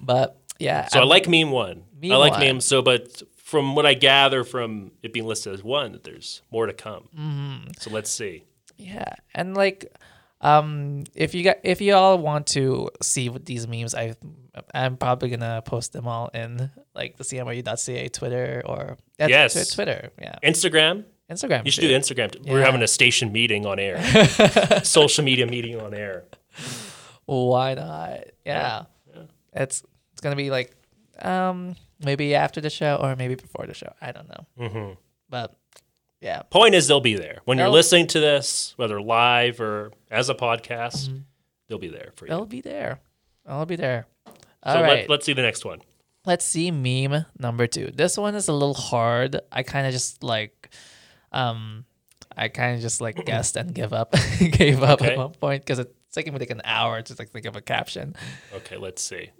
[0.00, 1.84] but yeah, So I I'm- like meme one.
[2.00, 2.40] Meme I like one.
[2.40, 2.60] meme.
[2.60, 6.66] So, but from what I gather from it being listed as one, that there's more
[6.66, 7.08] to come.
[7.18, 7.70] Mm-hmm.
[7.78, 8.44] So let's see.
[8.76, 9.86] Yeah, and like,
[10.42, 14.14] um, if you got if you all want to see what these memes, I
[14.74, 19.52] I'm probably gonna post them all in like the CMRU.ca Twitter or uh, Yes.
[19.54, 21.04] tw- Twitter, yeah, Instagram.
[21.30, 21.64] Instagram.
[21.64, 21.88] You should too.
[21.88, 22.30] do Instagram.
[22.32, 22.40] too.
[22.50, 24.02] We're having a station meeting on air,
[24.84, 26.24] social media meeting on air.
[27.26, 28.20] Why not?
[28.44, 28.84] Yeah,
[29.52, 30.74] it's it's gonna be like,
[31.20, 33.92] um, maybe after the show or maybe before the show.
[34.00, 34.92] I don't know, hmm
[35.28, 35.56] but
[36.20, 39.92] yeah, Point is, they'll be there when you're They'll- listening to this, whether live or
[40.10, 41.08] as a podcast.
[41.08, 41.16] Mm-hmm.
[41.68, 42.30] They'll be there for you.
[42.30, 43.00] They'll be there.
[43.44, 44.06] I'll be there.
[44.62, 45.08] All so right.
[45.10, 45.80] let, us see the next one.
[46.26, 47.90] Let's see meme number two.
[47.94, 49.40] This one is a little hard.
[49.52, 50.70] I kind of just like,
[51.32, 51.84] um,
[52.36, 54.12] I kind of just like guessed and give up,
[54.52, 55.12] gave up Okay.
[55.12, 57.60] at one point because it's taking me like an hour to like think of a
[57.60, 58.16] caption.
[58.54, 59.30] Okay, let's see.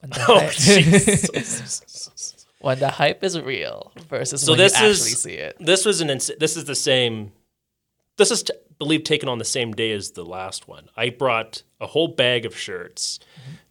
[0.00, 5.00] When the, Oh, hype, when the hype is real versus so when this you is
[5.00, 5.56] actually see it.
[5.60, 7.32] this was an ins- this is the same.
[8.16, 10.88] This is, t- believe, taken on the same day as the last one.
[10.96, 13.18] I brought a whole bag of shirts,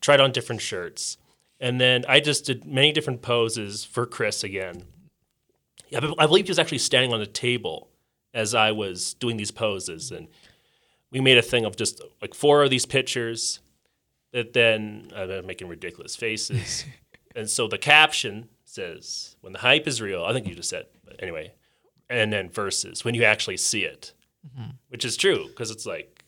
[0.02, 1.18] tried on different shirts,
[1.64, 4.84] and then I just did many different poses for Chris again.
[5.96, 7.88] I I believe he was actually standing on a table
[8.34, 10.28] as I was doing these poses, and
[11.10, 13.62] we made a thing of just like four of these pictures.
[14.34, 16.84] That then uh, I'm making ridiculous faces,
[17.36, 20.88] and so the caption says, "When the hype is real." I think you just said,
[21.06, 21.54] but anyway,
[22.10, 24.12] and then versus when you actually see it,
[24.46, 24.72] mm-hmm.
[24.90, 26.26] which is true because it's like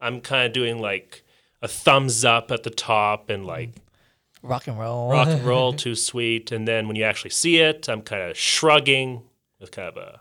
[0.00, 1.22] I'm kind of doing like
[1.60, 3.74] a thumbs up at the top and like
[4.44, 5.10] Rock and roll.
[5.10, 8.36] rock and roll too sweet, and then when you actually see it, I'm kind of
[8.36, 9.22] shrugging
[9.58, 10.20] with kind of a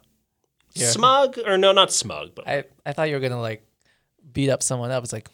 [0.74, 0.88] Yeah.
[0.88, 3.63] smug or no, not smug, but I, I thought you were gonna like
[4.32, 5.03] beat up someone up.
[5.03, 5.30] It's like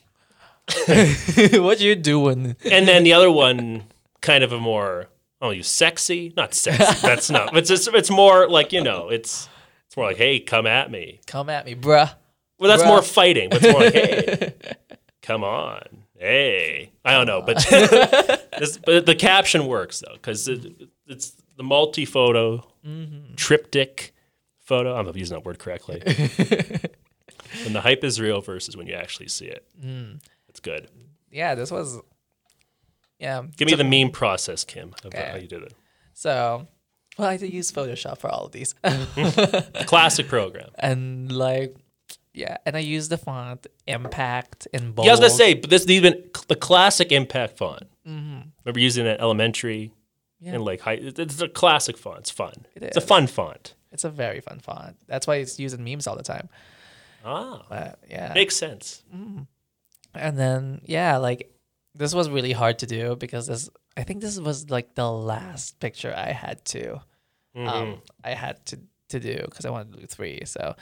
[1.61, 2.55] what you doing?
[2.69, 3.83] and then the other one
[4.21, 5.07] kind of a more
[5.41, 9.47] oh you sexy not sexy that's not it's just it's more like you know it's
[9.87, 12.11] it's more like hey come at me Come at me, bruh.
[12.59, 12.87] well that's Bruh.
[12.87, 14.53] more fighting but it's more like hey
[15.21, 18.37] come on hey I don't know but uh.
[18.59, 23.35] this, but the caption works though because it, it's the multi photo mm-hmm.
[23.35, 24.13] triptych
[24.59, 24.95] photo.
[24.95, 26.01] I'm using that word correctly.
[27.63, 29.65] When the hype is real versus when you actually see it.
[29.83, 30.19] Mm.
[30.49, 30.87] It's good.
[31.31, 31.99] Yeah, this was
[33.17, 33.41] yeah.
[33.57, 35.29] give me the meme process Kim of Okay.
[35.31, 35.73] how you did it.
[36.13, 36.67] So
[37.17, 38.75] well I did use Photoshop for all of these.
[38.83, 39.85] Mm-hmm.
[39.85, 40.69] classic program.
[40.77, 41.75] And like
[42.39, 45.05] yeah, and I use the font impact in bold.
[45.05, 47.83] Yeah, I was gonna say, but this these been the classic impact font.
[48.05, 49.91] Remember using it at elementary
[50.39, 50.53] Yeah.
[50.55, 50.97] and like high.
[51.01, 52.19] It's a classic font.
[52.19, 52.53] It's fun.
[52.75, 53.75] It it's a fun font.
[53.91, 54.95] It's a very fun font.
[55.07, 56.47] That's why it's used in memes all the time.
[57.25, 58.31] Ah, But yeah.
[58.33, 59.03] makes sense.
[60.15, 61.51] And then yeah, like
[61.95, 65.79] this was really hard to do because this I think this was like the last
[65.79, 67.01] picture I had to
[67.55, 68.79] um I had to
[69.09, 70.41] to do because I wanted to do three.
[70.45, 70.75] So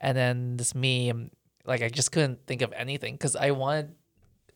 [0.00, 1.30] and then this meme
[1.64, 3.94] like I just couldn't think of anything because I wanted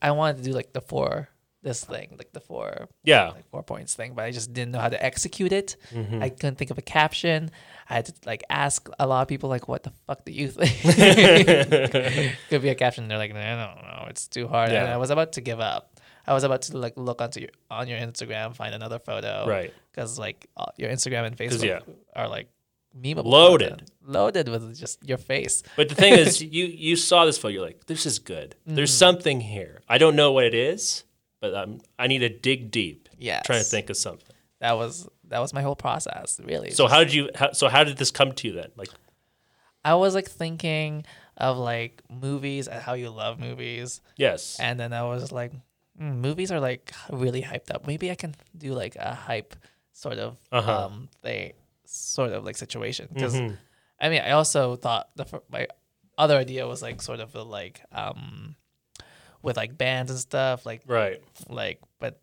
[0.01, 1.29] I wanted to do like the four
[1.63, 4.79] this thing like the four Yeah, like four points thing, but I just didn't know
[4.79, 5.75] how to execute it.
[6.19, 7.51] I couldn't think of a caption.
[7.87, 10.47] I had to like ask a lot of people like, "What the fuck do you
[10.47, 10.73] think?"
[12.49, 13.07] Could be a caption.
[13.07, 14.07] They're like, "I don't know.
[14.09, 14.93] It's too hard." And Yeah.
[14.93, 15.99] I was about to give up.
[16.25, 19.73] I was about to like look onto your on your Instagram, find another photo, Right.
[19.91, 21.79] Because like uh, your Instagram and Facebook yeah.
[22.15, 22.47] are like
[22.99, 23.69] memeable, Loaded.
[23.69, 23.91] content.
[24.05, 25.63] loaded with just your face.
[25.75, 27.53] but the thing is, you you saw this photo.
[27.53, 28.55] You're like, this is good.
[28.65, 29.81] There's something here.
[29.87, 31.03] I don't know what it is,
[31.39, 33.09] but I'm, I need to dig deep.
[33.17, 33.41] Yeah.
[33.41, 34.35] trying to think of something.
[34.59, 36.71] That was that was my whole process, really.
[36.71, 37.29] So how did you?
[37.35, 38.71] How, so how did this come to you then?
[38.75, 38.89] Like,
[39.83, 41.05] I was like thinking
[41.37, 44.01] of like movies and how you love movies.
[44.17, 45.53] yes, And then I was like,
[45.99, 47.87] mm, movies are like really hyped up.
[47.87, 49.55] Maybe I can do like a hype
[49.93, 50.85] sort of Uh-huh.
[50.85, 51.53] um thing,
[51.91, 53.07] sort of like situation.
[53.13, 53.55] Because Mm-hmm.
[53.99, 55.67] I mean, I also thought the my
[56.17, 58.55] other idea was like sort of a, like um
[59.43, 61.19] with like bands and stuff like right.
[61.49, 62.19] like but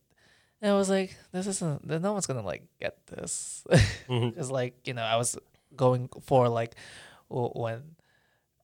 [0.62, 3.64] I was like this isn't no one's gonna like get this
[4.08, 4.28] Mm-hmm.
[4.34, 5.36] because like you know I was
[5.76, 6.74] going for like
[7.28, 7.82] when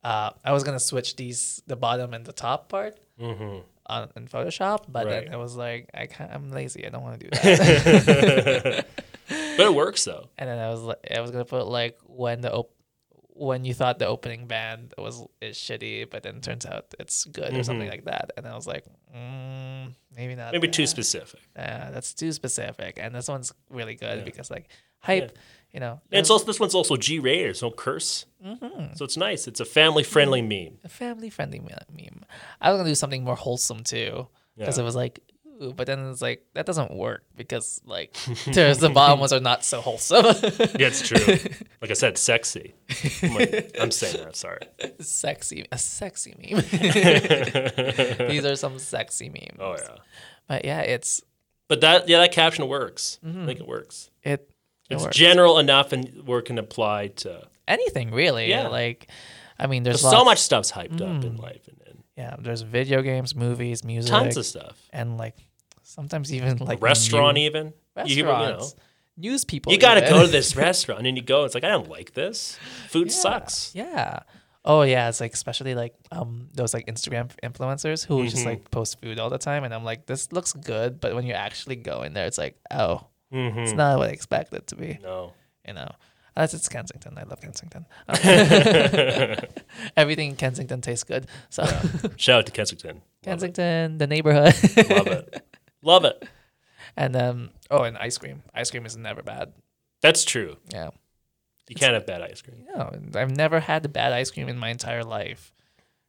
[0.04, 3.58] uh I was gonna switch these the bottom and the top part Mm-hmm.
[3.86, 5.24] on in Photoshop but Right.
[5.24, 8.86] then I was like I can't I'm lazy I don't want to do that
[9.28, 10.28] But it works though.
[10.38, 12.70] and then I was like I was gonna put like when the op-
[13.36, 17.52] when you thought the opening band was is shitty but then turns out it's good
[17.56, 20.52] or something like that and I was like mm, maybe not Mm-hmm.
[20.52, 20.88] Maybe too that.
[20.88, 21.40] specific.
[21.56, 24.68] Uh, that's too specific, and this one's really good because like
[25.00, 25.36] hype,
[25.72, 27.56] you know, And it's also this one's also G rated.
[27.56, 28.26] So no curse.
[28.44, 28.94] Mm-hmm.
[28.94, 29.46] So it's nice.
[29.48, 30.78] It's a family friendly meme.
[30.84, 32.24] a family friendly meme.
[32.60, 34.82] I was gonna do something more wholesome too, because Yeah.
[34.82, 35.20] it was like,
[35.62, 39.40] ooh, but then it's like that doesn't work because like there's the bottom ones are
[39.40, 40.24] not so wholesome.
[40.78, 41.18] Yeah, it's true.
[41.80, 42.74] like I said, sexy.
[43.22, 44.36] I'm, like- I'm saying that.
[44.36, 44.60] Sorry.
[45.00, 46.62] sexy, a sexy meme.
[48.28, 49.58] These are some sexy memes.
[49.60, 49.96] Oh yeah.
[50.48, 51.22] but yeah, it's
[51.68, 53.18] But that yeah, that caption works.
[53.24, 53.42] Mm-hmm.
[53.42, 54.10] I think it works.
[54.22, 54.30] it.
[54.30, 54.50] it
[54.94, 55.16] It's works.
[55.16, 57.46] general enough and where it can apply to.
[57.68, 58.48] anything really.
[58.50, 58.68] Yeah.
[58.68, 59.08] like
[59.58, 61.42] I mean, there's so lots- much stuff's hyped up in mm.
[61.42, 61.83] life, and, and
[62.16, 64.80] Yeah, there's video games, movies, music, tons of stuff.
[64.92, 65.36] and like
[65.82, 67.72] sometimes even like Restaurant, new- even.
[68.06, 68.74] You, you know, restaurants,
[69.16, 69.72] news people.
[69.72, 71.44] you got to go to this restaurant, and you go.
[71.44, 72.58] It's like I don't like this.
[72.88, 73.72] Food sucks.
[73.74, 74.20] Yeah.
[74.64, 78.28] Oh yeah, it's like especially like um those like Instagram influencers who Mm-hmm.
[78.28, 81.24] just like post food all the time, and I'm like, this looks good, but when
[81.26, 83.58] you actually go in there, it's like, oh, Mm-hmm.
[83.60, 84.98] it's not what I expected it to be.
[85.02, 85.32] No.
[85.66, 85.90] You know,
[86.34, 87.16] That's it's Kensington.
[87.16, 87.86] I love Kensington.
[89.96, 91.26] Everything in Kensington tastes good.
[91.48, 91.64] So
[92.16, 93.02] Shout out to Kensington.
[93.22, 94.54] Kensington, the neighborhood.
[94.90, 95.46] Love it.
[95.82, 96.28] Love it.
[96.96, 98.42] and um oh, and ice cream.
[98.54, 99.52] Ice cream is never bad.
[100.00, 100.56] That's true.
[100.72, 100.90] Yeah.
[101.68, 102.66] You can't have bad ice cream.
[102.74, 105.52] No, I've never had bad ice cream in my entire life.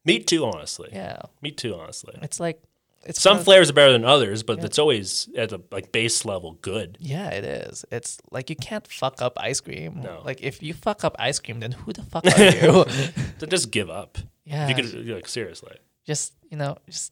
[0.04, 0.90] Me too, honestly.
[0.92, 1.22] Yeah.
[1.42, 2.18] Me too, honestly.
[2.22, 2.62] It's like
[3.06, 6.26] it's Some of- flavors are better than others, but it's always at a like base
[6.26, 6.98] level good.
[7.00, 7.86] Yeah, it is.
[7.92, 10.02] It's like you can't fuck up ice cream.
[10.02, 10.22] No.
[10.26, 12.86] Like if you fuck up ice cream, then who the fuck are you?
[13.40, 14.18] So just give up.
[14.46, 14.68] yeah.
[14.68, 15.78] You could like seriously.
[16.06, 17.12] just you know just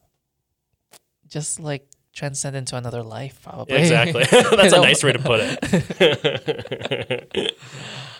[1.28, 4.24] just like transcend into another life probably Exactly.
[4.30, 5.58] That's a nice way to put it.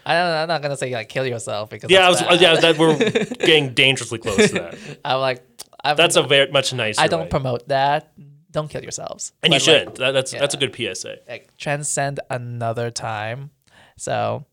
[0.06, 2.40] I don't, i'm not gonna say like kill yourself because yeah, I was, bad.
[2.40, 2.98] yeah, that we're
[3.46, 4.76] getting dangerously close to that.
[5.04, 5.53] i'm like
[5.84, 7.00] I'm, That's a very much nicer.
[7.00, 7.28] i don't way.
[7.28, 8.12] promote that
[8.50, 9.94] don't kill yourselves and you But, like, should.
[9.96, 11.16] That, that's that's a good PSA.
[11.28, 13.50] like transcend another time
[13.96, 14.44] so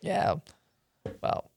[0.00, 0.36] yeah
[1.22, 1.50] well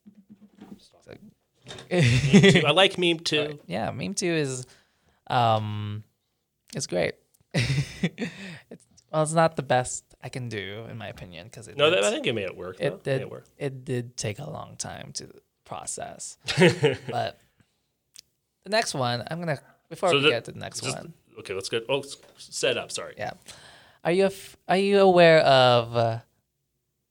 [1.92, 3.60] I like meme too.
[3.68, 4.66] yeah meme too is
[5.28, 6.04] um
[6.76, 7.14] it's great
[7.54, 11.88] it's, well it's not the best i can do in my opinion because it No,
[11.88, 12.78] it's- I think it made it work.
[12.78, 12.86] though.
[12.88, 13.46] it Made did it work.
[13.58, 15.30] it did take a long time to
[15.66, 16.38] process
[17.10, 17.40] but
[18.64, 19.60] the next one i'm gonna
[19.90, 21.86] before So we the- get to the next just- one Okay, let's get.
[21.90, 22.04] Oh,
[22.38, 22.92] set up.
[22.92, 23.16] Sorry.
[23.18, 23.32] yeah
[24.04, 26.20] are you af- are you aware of uh,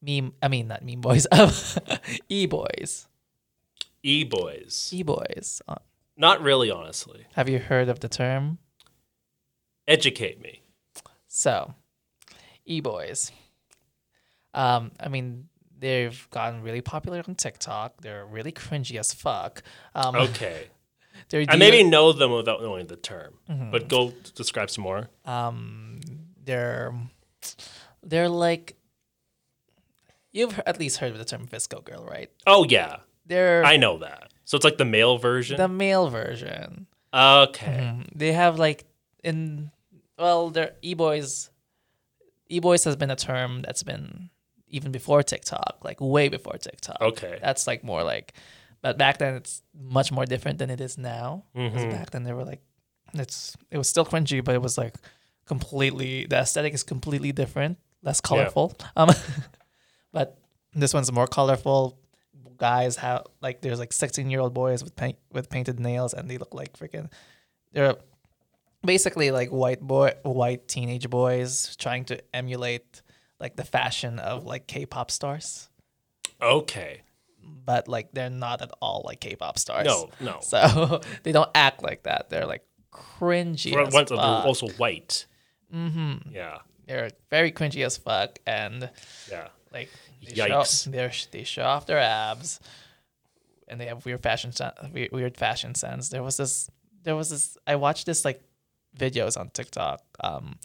[0.02, 1.78] meme i mean not meme boys Of
[2.28, 3.06] e-boys
[4.02, 4.90] E boys.
[4.92, 5.74] e-boys uh,
[6.16, 7.26] Not really, honestly.
[7.34, 8.58] have you heard of the term
[9.88, 10.62] Educate me.
[11.26, 11.74] So,
[12.64, 13.32] e-boys.
[14.54, 15.48] Um, I mean,
[15.78, 18.00] they've gotten really popular on TikTok.
[18.02, 19.62] They're really cringy as fuck.
[19.94, 20.68] Um, Okay.
[21.32, 23.70] I maybe dealing- know them without knowing the term, Mm-hmm.
[23.70, 25.08] but go describe some more.
[25.24, 26.00] um,
[26.44, 26.92] they're
[28.02, 28.76] they're like
[30.32, 32.30] you've at least heard of the term VSCO girl, right?
[32.46, 34.32] Oh yeah, They're I know that.
[34.44, 35.56] So it's like the male version.
[35.56, 36.86] the male version.
[37.14, 37.92] okay.
[37.94, 38.08] Mhm.
[38.14, 38.84] They have like
[39.22, 39.70] in
[40.18, 41.50] well, they're e-boys.
[42.48, 44.28] E-boys has been a term that's been
[44.68, 47.00] even before TikTok, like way before TikTok.
[47.00, 47.38] Okay.
[47.40, 48.34] That's like more like,
[48.82, 51.44] but back then it's much more different than it is now.
[51.56, 51.90] Mhm.
[51.90, 52.60] Back then they were like,
[53.14, 54.94] it's it was still cringy, but it was like
[55.46, 58.74] completely the aesthetic is completely different, less colorful.
[58.96, 59.10] Um,
[60.12, 60.38] but
[60.74, 61.98] this one's more colorful.
[62.56, 66.30] Guys have like there's like 16 year old boys with paint with painted nails, and
[66.30, 67.10] they look like freaking.
[67.72, 67.96] They're
[68.84, 73.02] basically like white boy, white teenage boys trying to emulate
[73.38, 75.68] like the fashion of like K-pop stars
[76.42, 77.02] Okay.
[77.64, 79.86] But like they're not at all like K-pop stars.
[79.86, 80.38] No, no.
[80.42, 82.30] So they don't act like that.
[82.30, 83.72] They're like cringy.
[83.72, 85.26] For as once, they're also white.
[85.74, 86.30] Mm-hmm.
[86.32, 86.58] Yeah.
[86.86, 88.90] They're very cringy as fuck, and
[89.30, 89.48] Yeah.
[89.72, 89.90] like
[90.26, 90.84] they Yikes.
[90.84, 92.58] show, they're, they show off their abs,
[93.68, 94.52] and they have weird fashion
[94.92, 96.08] weird, weird fashion sense.
[96.08, 96.68] There was this.
[97.04, 97.56] There was this.
[97.66, 98.42] I watched this like
[98.98, 100.02] videos on TikTok.
[100.18, 100.56] Um,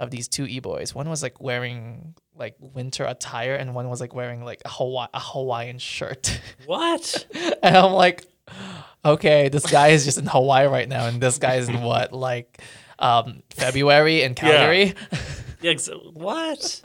[0.00, 0.92] of these two e-boys.
[0.94, 5.06] One was like wearing like winter attire and one was like wearing like a Hawaii
[5.14, 6.40] a Hawaiian shirt.
[6.66, 7.26] What?
[7.62, 8.24] And I'm like,
[9.04, 12.12] okay, this guy is just in Hawaii right now, and this guy is in what,
[12.12, 12.60] like,
[12.98, 14.94] um, February in Calgary?
[15.60, 15.70] yeah.
[15.72, 16.82] ex- What?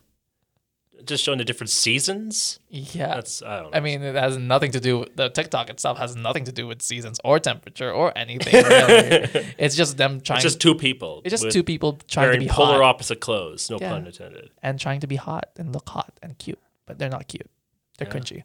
[1.06, 2.60] Just showing the different seasons.
[2.70, 3.16] Yeah.
[3.16, 3.78] That's I don't know.
[3.78, 5.00] I mean, it has nothing to do.
[5.00, 8.54] With the TikTok itself has nothing to do with seasons or temperature or anything.
[8.54, 9.54] Really.
[9.58, 10.38] it's just them trying.
[10.38, 11.22] it's just two people.
[11.24, 13.70] it's just two people trying to be polar hot opposite clothes.
[13.70, 13.92] No Yeah.
[13.92, 14.50] pun intended.
[14.62, 17.50] and trying to be hot and look hot and cute, but they're not cute.
[17.98, 18.44] They're cringy.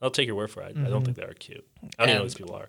[0.00, 0.64] I'll take your word for it.
[0.64, 1.04] I don't mm-hmm.
[1.04, 1.66] think they are cute.
[1.82, 2.68] I don't even know these people are.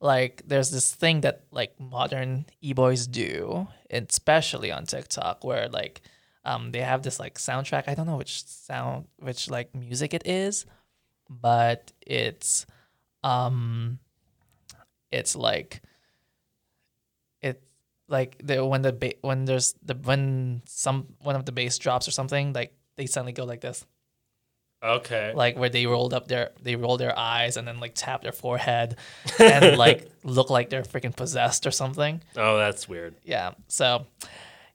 [0.00, 6.02] like there's this thing that like modern e-boys do especially on tiktok where like
[6.44, 10.26] um they have this like soundtrack i don't know which sound which like music it
[10.26, 10.66] is
[11.30, 12.66] but it's
[13.24, 13.98] um
[15.10, 15.80] it's like
[17.40, 17.60] it's
[18.08, 22.08] like the when the ba- when there's the when some one of the bass drops
[22.08, 23.84] or something like they suddenly go like this
[24.84, 25.32] Okay.
[25.32, 28.32] like where they rolled up their they roll their eyes and then like tap their
[28.32, 28.96] forehead
[29.38, 32.20] and like look like they're freaking possessed or something.
[32.36, 33.14] oh, that's weird.
[33.22, 33.52] Yeah.
[33.68, 34.06] So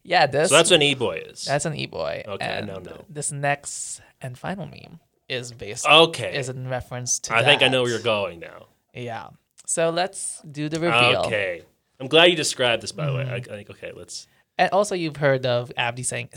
[0.08, 1.44] yeah, this So that's what an e-boy is.
[1.44, 2.24] that's an e-boy.
[2.26, 3.06] Okay, I and now know.
[3.10, 6.38] This next and final meme is based okay.
[6.38, 8.68] is in reference to I think I know where you're going now.
[8.94, 9.28] Yeah.
[9.66, 11.24] So let's do the reveal.
[11.26, 11.62] Okay.
[12.00, 13.24] I'm glad you described this, by the way.
[13.24, 13.52] Mm-hmm.
[13.52, 14.28] I, I think, okay, let's.
[14.58, 16.30] And also you've heard of Abdi saying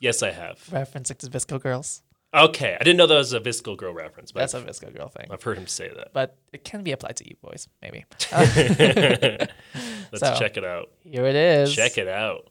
[0.00, 0.58] Yes, I have.
[0.70, 2.02] referencing to VSCO Girls.
[2.34, 2.76] Okay.
[2.80, 5.26] I didn't know that was a VSCO Girl reference, but That's a VSCO Girl thing.
[5.30, 6.12] I've heard him say that.
[6.12, 8.04] But it can be applied to e-boys, maybe.
[8.32, 10.90] Let's So- check it out.
[11.04, 11.74] Here it is.
[11.74, 12.48] Check it out.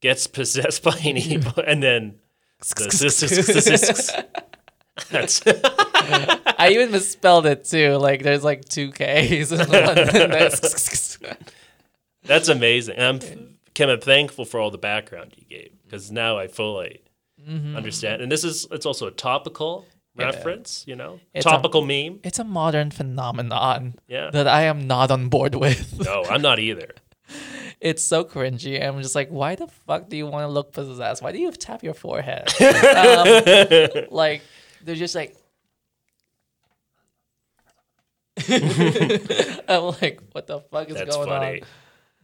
[0.00, 2.16] Gets possessed by an e-boy and then
[2.76, 2.84] the
[5.10, 5.42] That's
[6.58, 7.96] I even misspelled it too.
[7.96, 9.94] Like there's like two K's in the one.
[10.30, 11.18] that's-
[12.24, 12.98] that's amazing.
[12.98, 13.20] I'm
[13.74, 17.02] Kim, I'm thankful for all the background you gave because now I fully
[17.48, 17.76] Mm-hmm.
[17.76, 18.22] understand.
[18.22, 19.86] And this is it's also a topical
[20.16, 22.20] reference, you know, It's a- topical meme.
[22.24, 24.30] it's a modern phenomenon Yeah.
[24.32, 26.00] that I am not on board with.
[26.04, 26.90] No, I'm not either.
[27.78, 28.82] It's so cringy.
[28.82, 31.22] I'm just like, why the fuck do you want to look possessed?
[31.22, 32.48] Why do you tap your forehead?
[32.62, 34.40] um, like,
[34.82, 35.36] they're just like.
[38.48, 41.60] I'm like, what the fuck is That's going funny.
[41.62, 41.68] on?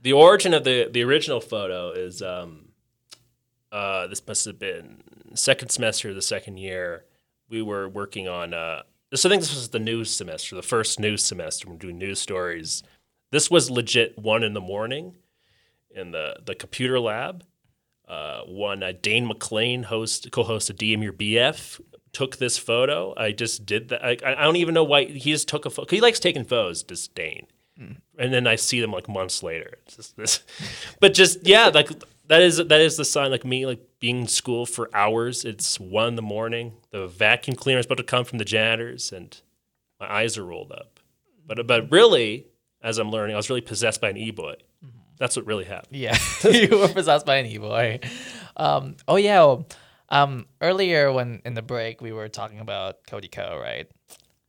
[0.02, 2.61] The origin of the the original photo is um,
[3.72, 5.02] uh, this must have been
[5.34, 7.04] second semester of the second year.
[7.48, 8.52] We were working on.
[8.54, 11.68] Uh, this I think this was the news semester, the first news semester.
[11.68, 12.82] We're doing news stories.
[13.30, 15.16] This was legit one in the morning
[15.90, 17.44] in the the computer lab.
[18.06, 21.80] Uh, one uh, Dane McLean, host co-host of DM Your BF,
[22.12, 23.14] took this photo.
[23.16, 24.04] I just did that.
[24.04, 25.88] I, I don't even know why he just took a photo.
[25.88, 26.82] He likes taking photos.
[26.82, 27.46] Just Dane
[28.18, 29.78] and then I see them like months later.
[29.86, 30.42] It's just this,
[31.00, 31.90] but just yeah, like
[32.28, 33.30] that is that is the sign.
[33.30, 35.44] Like me, like being in school for hours.
[35.44, 36.74] It's one in the morning.
[36.90, 39.38] The vacuum cleaner is about to come from the janitors, and
[40.00, 41.00] my eyes are rolled up.
[41.46, 42.46] But but really,
[42.82, 44.54] as I'm learning, I was really possessed by an e boy.
[45.18, 45.96] That's what really happened.
[45.96, 48.00] Yeah, you were possessed by an e boy.
[48.56, 49.56] Um, oh yeah.
[50.08, 53.90] Um, earlier when in the break we were talking about Cody Ko, right?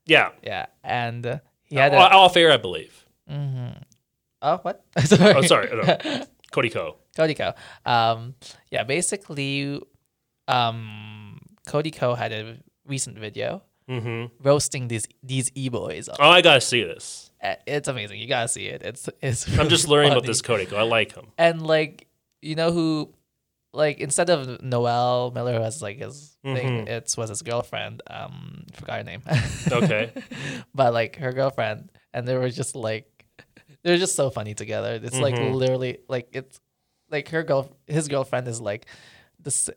[0.06, 3.06] Yeah, Yeah, and uh, he had all, a, all fair, I believe.
[3.32, 3.82] Mm-hmm.
[4.42, 4.84] oh what?
[5.06, 5.34] sorry.
[5.34, 6.26] Oh, sorry, no.
[6.52, 6.98] Cody Ko.
[7.16, 7.54] Cody Ko.
[7.86, 8.36] Um,
[8.72, 9.82] yeah, basically,
[10.48, 12.58] um, Cody Ko had a
[12.88, 13.64] recent video
[14.42, 16.10] roasting these these e boys.
[16.20, 17.32] Oh, I gotta see this.
[17.68, 18.20] It's amazing.
[18.20, 18.82] You gotta see it.
[18.84, 19.60] It's it's.
[19.60, 20.78] I'm just learning about this Cody Ko.
[20.78, 21.28] I like him.
[21.38, 22.08] and like
[22.42, 23.14] you know who
[23.74, 28.02] like instead of Noel Miller who has like his thing, it was his girlfriend.
[28.08, 29.22] Um, forgot her name.
[29.72, 30.12] Okay.
[30.74, 33.10] but like her girlfriend, and they were just like
[33.84, 35.00] they're just so funny together.
[35.04, 36.60] It's like literally like it's
[37.14, 38.86] like her girl, his girlfriend is like
[39.40, 39.70] this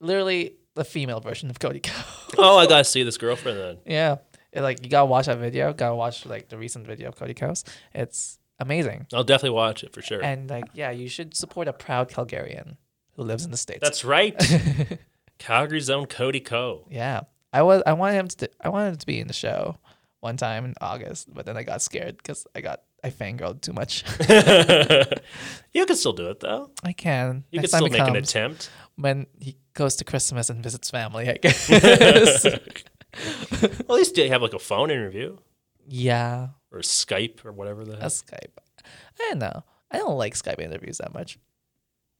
[0.00, 1.92] literally the female version of Cody Ko.
[2.38, 3.78] Oh, I gotta see this girlfriend then.
[3.86, 4.16] yeah,
[4.52, 5.72] It, like you gotta watch that video.
[5.72, 7.64] Gotta watch like the recent video of Cody Ko's.
[7.94, 9.06] It's amazing.
[9.12, 10.22] I'll definitely watch it for sure.
[10.24, 12.76] And like, yeah, you should support a proud Calgarian
[13.16, 13.80] who lives in the states.
[13.82, 14.34] That's right.
[15.38, 16.86] Calgary's own Cody Ko.
[16.90, 17.20] yeah.
[17.52, 19.78] I was I wanted him to I wanted him to be in the show
[20.18, 23.72] one time in August, but then I got scared because I got I fangirled too
[23.74, 24.02] much.
[25.74, 26.70] You can still do it though.
[26.84, 27.44] I can.
[27.50, 28.70] You Next can still make an attempt.
[28.96, 31.28] when he goes to Christmas and visits family.
[31.28, 31.68] I guess.
[31.68, 32.54] Well,
[33.80, 35.36] at least they have like a phone interview
[35.86, 38.10] yeah, or Skype or whatever the a heck.
[38.10, 38.56] Skype.
[38.84, 39.64] I don't know.
[39.90, 41.38] I don't like Skype interviews that much.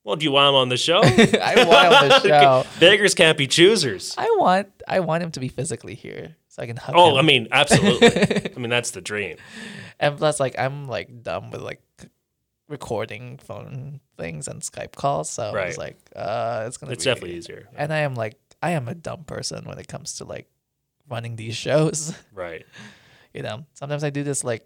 [0.05, 1.01] Well, do you want him on the show?
[1.03, 2.66] I want him on the show.
[2.78, 4.14] Beggars can't be choosers.
[4.18, 7.17] I want I want him to be physically here so I can hug Oh, him.
[7.17, 8.53] I mean, absolutely.
[8.57, 9.39] I mean, that's the dream.
[9.99, 11.83] and plus like I'm like dumb with like
[12.69, 15.69] recording phone things and Skype calls, so Right.
[15.69, 17.69] it's like uh it's gonna It's be definitely easier.
[17.77, 20.47] And I am like I am a dumb person when it comes to like
[21.09, 22.17] running these shows.
[22.33, 22.65] Right.
[23.35, 24.65] you know, sometimes I do this like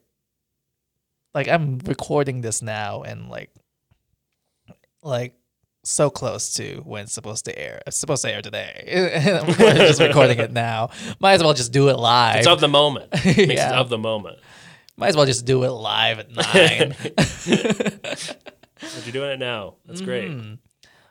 [1.35, 3.51] like I'm recording this now and like
[5.03, 5.35] like
[5.85, 7.81] so close to when it's supposed to air.
[7.87, 8.85] It's supposed to air today.
[9.59, 10.91] I'm just recording it now.
[11.21, 12.37] Might as well just do it live.
[12.37, 13.07] It's of the moment.
[13.25, 13.79] Yeah.
[13.81, 14.39] of the moment.
[14.97, 16.95] Might as well just do it live at nine.
[18.81, 19.75] But you're doing it now.
[19.87, 20.31] That's great.
[20.31, 20.59] Mm.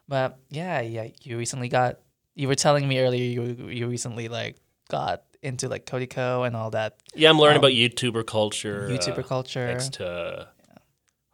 [0.07, 1.99] But yeah, yeah, you recently got.
[2.33, 4.55] You were telling me earlier you you recently like
[4.89, 8.87] got into like Cody Ko and all that Yeah, I'm learning Um, about YouTuber culture.
[8.89, 9.67] YouTuber uh, culture.
[9.67, 10.47] Thanks to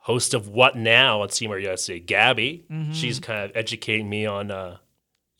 [0.03, 2.65] host of What Now on Seymour USA, Gabby.
[2.69, 2.91] Mm-hmm.
[2.91, 4.77] She's kind of educating me on uh,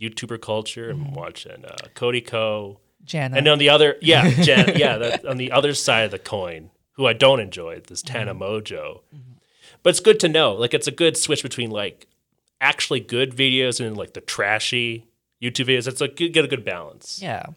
[0.02, 0.94] YouTuber culture.
[0.94, 1.14] Mm-hmm.
[1.14, 2.80] Watching uh, Cody Ko.
[3.04, 3.36] Jana.
[3.38, 6.70] And on the other, yeah, Jan, yeah, that, on the other side of the coin,
[6.94, 8.42] who I don't enjoy, this Tana Mm-hmm.
[8.44, 9.02] Mongeau.
[9.84, 10.54] But it's good to know.
[10.54, 12.08] Like, it's a good switch between like
[12.62, 15.06] actually good videos and like the trashy
[15.42, 15.88] YouTube videos.
[15.90, 17.20] It's like you get a good balance.
[17.22, 17.48] yeah,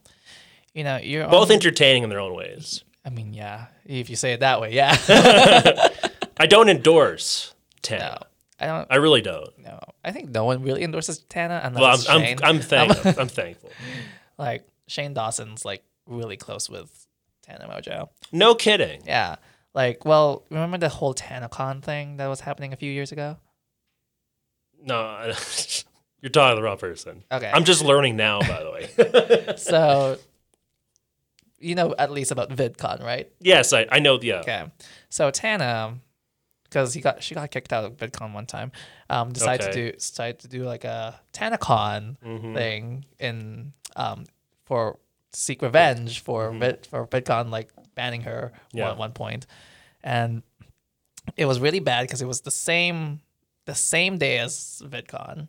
[0.75, 2.83] you know you're Both entertaining in their own ways.
[3.05, 4.97] I mean, yeah, if you say it that way, yeah.
[6.39, 8.19] I don't endorse Tana.
[8.21, 8.27] no,
[8.61, 8.87] I don't.
[8.91, 9.59] I really don't.
[9.59, 12.87] No, I think no one really endorses Tana unless Well, I'm, it's I'm, Shane.
[12.89, 13.71] I'm, thank, I'm thankful.
[14.39, 17.07] like Shane Dawson's like really close with
[17.43, 18.09] Tana Mongeau.
[18.33, 19.03] No kidding.
[19.07, 19.37] Yeah,
[19.75, 23.37] like well, remember the whole TanaCon thing that was happening a few years ago?
[24.83, 25.19] No,
[26.21, 27.25] you're talking to the wrong person.
[27.33, 27.51] Okay.
[27.53, 29.55] I'm just learning now, by the way.
[29.57, 30.19] so
[31.59, 33.31] you know at least about VidCon, right?
[33.41, 34.19] yes, I, I know.
[34.21, 34.41] Yeah.
[34.41, 34.65] Okay.
[35.09, 35.99] So Tana,
[36.77, 38.71] because he got she got kicked out of VidCon one time.
[39.09, 39.73] Um, decided Okay.
[39.73, 42.55] to do decided to do like a TanaCon Mhm.
[42.55, 44.25] thing in um
[44.67, 44.99] for
[45.33, 48.79] seek revenge for Vid, for VidCon like banning her Mm-hmm.
[48.79, 48.91] Yeah.
[48.91, 49.47] at one point,
[50.05, 50.43] and
[51.37, 53.21] it was really bad because it was the same
[53.65, 55.49] the same day as VidCon,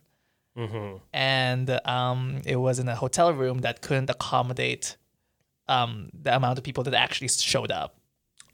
[0.56, 0.96] Mm-hmm.
[1.12, 4.96] and um it was in a hotel room that couldn't accommodate
[5.68, 7.90] um the amount of people that actually showed up.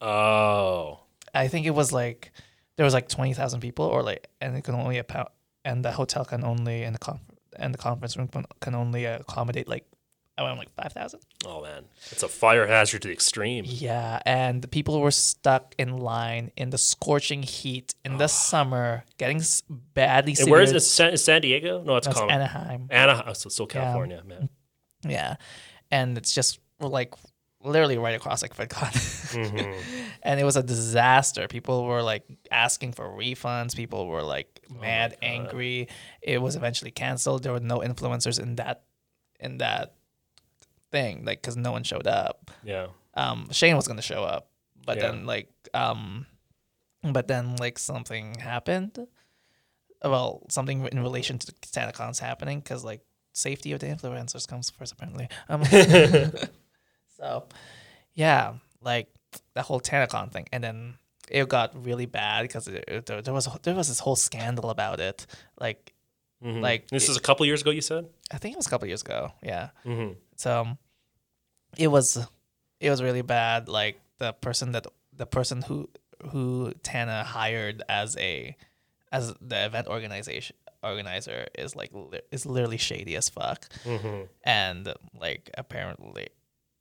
[0.00, 1.00] Oh.
[1.36, 2.30] I think it was like
[2.76, 5.00] there was like twenty thousand people, or like, and it can only
[5.64, 7.20] and the hotel can only and the conf-
[7.56, 8.28] and the conference room
[8.60, 9.86] can, only accommodate like
[10.36, 11.20] I around like five thousand.
[11.46, 13.64] Oh man, it's a fire hazard to the extreme.
[13.66, 19.04] Yeah, and the people were stuck in line in the scorching heat in the summer,
[19.18, 20.34] getting s- badly.
[20.40, 20.80] And where is it?
[20.80, 21.82] San, San Diego?
[21.84, 22.88] No, it's No, it's Anaheim.
[22.90, 23.24] Anaheim.
[23.28, 23.82] Oh, so still Yeah.
[23.82, 24.48] California, man.
[25.06, 25.36] Yeah,
[25.92, 27.14] and it's just like
[27.64, 28.92] literally right across like VidCon,
[29.34, 29.82] Mhm.
[30.22, 31.48] and it was a disaster.
[31.48, 33.74] People were like asking for refunds.
[33.74, 35.88] People were like Oh mad, angry.
[36.22, 37.42] It was eventually canceled.
[37.42, 38.84] There were no influencers in that
[39.40, 39.94] in that
[40.92, 42.50] thing, like because no one showed up.
[42.62, 42.88] Yeah.
[43.14, 44.50] Um, Shane was gonna show up,
[44.84, 45.10] but Yeah.
[45.10, 46.26] then like um,
[47.02, 49.06] but then like something happened.
[50.02, 53.00] Well, something in relation to TanaCon's happening because like
[53.32, 55.28] safety of the influencers comes first apparently.
[55.48, 55.62] Um,
[57.16, 57.44] so
[58.14, 59.08] yeah, like
[59.54, 60.94] that whole TanaCon thing, and then
[61.30, 65.26] it got really bad because there, there was there was this whole scandal about it.
[65.58, 65.92] Like,
[66.42, 66.60] Mhm.
[66.60, 67.70] like this it- is a couple years ago.
[67.70, 68.06] You said.
[68.32, 69.32] I think it was a couple years ago.
[69.42, 69.70] Yeah.
[69.84, 70.16] Mhm.
[70.36, 70.78] So um,
[71.76, 72.18] it was
[72.80, 73.68] it was really bad.
[73.68, 75.88] Like the person that the person who
[76.30, 78.56] who Tana hired as a
[79.12, 83.68] as the event organization organizer is like li- is literally shady as fuck.
[83.84, 84.28] Mhm.
[84.42, 86.28] And like apparently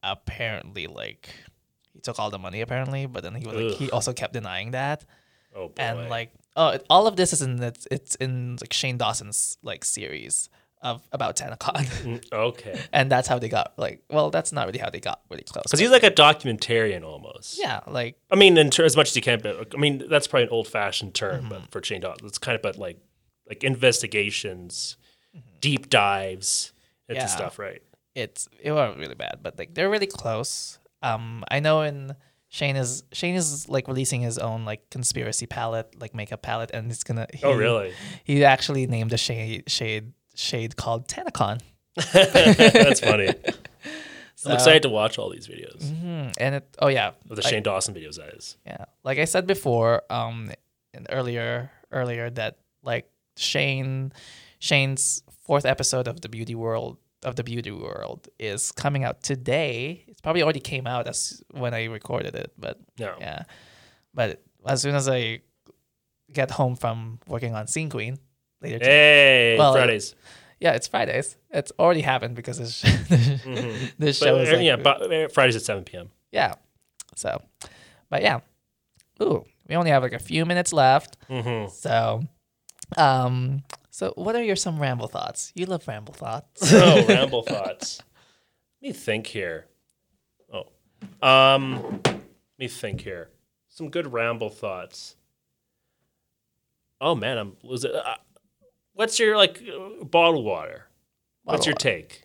[0.03, 1.29] apparently like
[1.93, 4.71] he took all the money apparently, but then he was like he also kept denying
[4.71, 5.05] that.
[5.55, 5.73] Oh boy.
[5.77, 9.57] And like oh, it, all of this is in it's, it's in like Shane Dawson's
[9.63, 10.49] like series
[10.81, 11.85] of about TanaCon.
[12.03, 12.77] Mm, okay.
[12.91, 15.63] and that's how they got like well, that's not really how they got really close.
[15.63, 17.57] Because he's like a documentarian almost.
[17.57, 20.27] yeah, like I mean, in ter- as much as you can, but I mean that's
[20.27, 21.49] probably an old-fashioned term, Mm-hmm.
[21.49, 22.97] but for Shane Dawson, it's kind of but like
[23.47, 24.97] like investigations,
[25.61, 26.73] deep dives
[27.07, 27.27] into Mm-hmm.
[27.29, 27.35] Yeah.
[27.35, 27.81] stuff, right?
[28.15, 30.79] It's it was really bad, but like they're really close.
[31.01, 32.15] Um, I know in
[32.49, 36.91] Shane is Shane is like releasing his own like conspiracy palette, like makeup palette, and
[36.91, 37.27] it's gonna.
[37.33, 37.93] He, Oh, really?
[38.23, 41.59] He actually named a shade shade shade called TanaCon.
[42.13, 43.27] That's funny.
[44.35, 47.35] So- I'm excited to watch all these videos Mhm, And it oh yeah, of the
[47.35, 48.15] like- Shane Dawson videos.
[48.17, 48.57] That is.
[48.65, 50.51] Yeah, like I said before, um,
[51.09, 54.11] earlier earlier that like Shane,
[54.59, 60.03] Shane's fourth episode of the Beauty World of the Beauty World is coming out today.
[60.07, 63.15] It's probably already came out as when I recorded it, but No.
[63.19, 63.43] yeah,
[64.13, 65.41] but as soon as I
[66.31, 68.17] get home from working on Scene Queen
[68.61, 70.15] later, to- Hey, Fridays.
[70.59, 71.35] Yeah, it's Fridays.
[71.51, 73.91] It's already happened because this Mhm.
[73.99, 76.09] this But, show is uh, like, yeah, but, uh, Fridays at 7 p.m.
[76.31, 76.53] yeah.
[77.15, 77.41] So,
[78.09, 78.39] but yeah.
[79.21, 81.17] Ooh, we only have like a few minutes left.
[81.29, 81.69] Mhm.
[81.69, 82.23] So,
[82.97, 83.63] um,
[83.93, 85.51] so what are your some ramble thoughts?
[85.53, 86.61] You love ramble thoughts.
[86.73, 88.01] oh, ramble thoughts.
[88.81, 89.67] Let me think here.
[90.51, 90.65] Oh,
[91.21, 92.19] um, let
[92.57, 93.29] me think here.
[93.69, 95.15] Some good ramble thoughts.
[96.99, 97.91] Oh man, I'm losing.
[97.93, 98.15] Uh,
[98.93, 100.87] what's your like uh, bottled water?
[101.43, 101.99] What's your water.
[102.01, 102.23] take?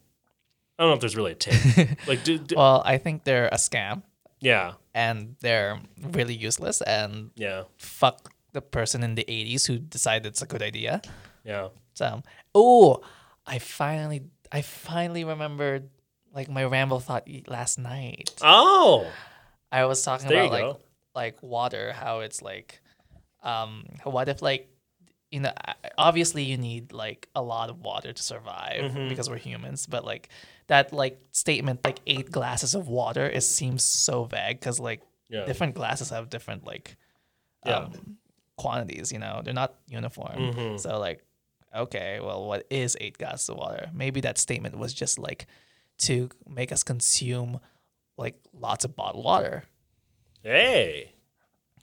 [0.78, 1.98] I don't know if there's really a take.
[2.08, 4.04] like, do, do, well, I think they're a scam
[4.40, 10.26] yeah, and they're really useless and yeah, fuck the person in the 80s who decided
[10.26, 11.02] it's a good idea.
[11.48, 11.68] Yeah.
[11.94, 12.22] So,
[12.54, 13.00] oh,
[13.46, 14.20] I finally,
[14.52, 15.88] I finally remembered
[16.32, 18.30] like my ramble thought last night.
[18.42, 19.10] Oh,
[19.72, 20.80] I was talking There about like go.
[21.14, 22.80] like water, how it's like,
[23.42, 24.68] um, what if like,
[25.30, 25.52] you know,
[25.96, 29.08] obviously you need like a lot of water to survive Mhm.
[29.08, 30.28] because we're humans, but like
[30.68, 35.44] that like statement like eight glasses of water it seems so vague because like Yeah.
[35.46, 36.96] different glasses have different like
[37.66, 37.76] Yeah.
[37.90, 38.18] um,
[38.56, 40.52] quantities, you know, they're not uniform.
[40.54, 40.80] Mhm.
[40.80, 41.22] So like,
[41.74, 43.90] okay, well, what is eight glasses of water?
[43.94, 45.46] Maybe that statement was just like
[45.98, 47.60] to make us consume
[48.16, 49.64] like lots of bottled water.
[50.42, 51.12] hey,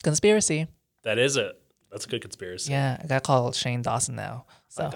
[0.03, 0.67] Conspiracy.
[1.03, 1.59] that is it.
[1.91, 2.71] That's a good conspiracy.
[2.71, 4.45] Yeah, I got called Shane Dawson now.
[4.67, 4.91] So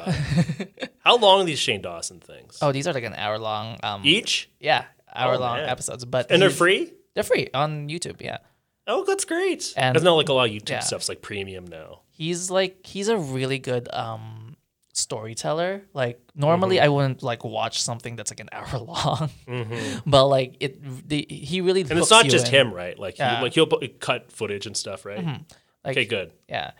[1.00, 2.58] How long are these Shane Dawson things?
[2.62, 3.78] oh, these are like an hour long.
[3.84, 4.50] Um, Each?
[4.60, 4.84] Yeah,
[5.14, 5.70] hour long man.
[5.70, 6.92] episodes, but And they're free?
[7.14, 8.22] They're free on YouTube.
[8.22, 8.40] Yeah,
[8.86, 9.74] Oh, that's great.
[9.78, 10.80] And- There's not like a lot of YouTube yeah.
[10.82, 12.02] stuff's like premium now.
[12.12, 14.49] he's like he's a really good um
[14.94, 15.84] storyteller.
[15.94, 16.86] Like normally Mm-hmm.
[16.86, 20.02] I wouldn't like watch something that's like an hour long, Mhm.
[20.06, 22.68] but like it, the, he really And it's not just in.
[22.68, 22.98] him, right?
[22.98, 23.38] Like, Yeah.
[23.38, 25.24] he, like he'll put, cut footage and stuff, right?
[25.26, 25.46] Mhm.
[25.84, 26.34] Like, Okay, good.
[26.48, 26.72] Yeah,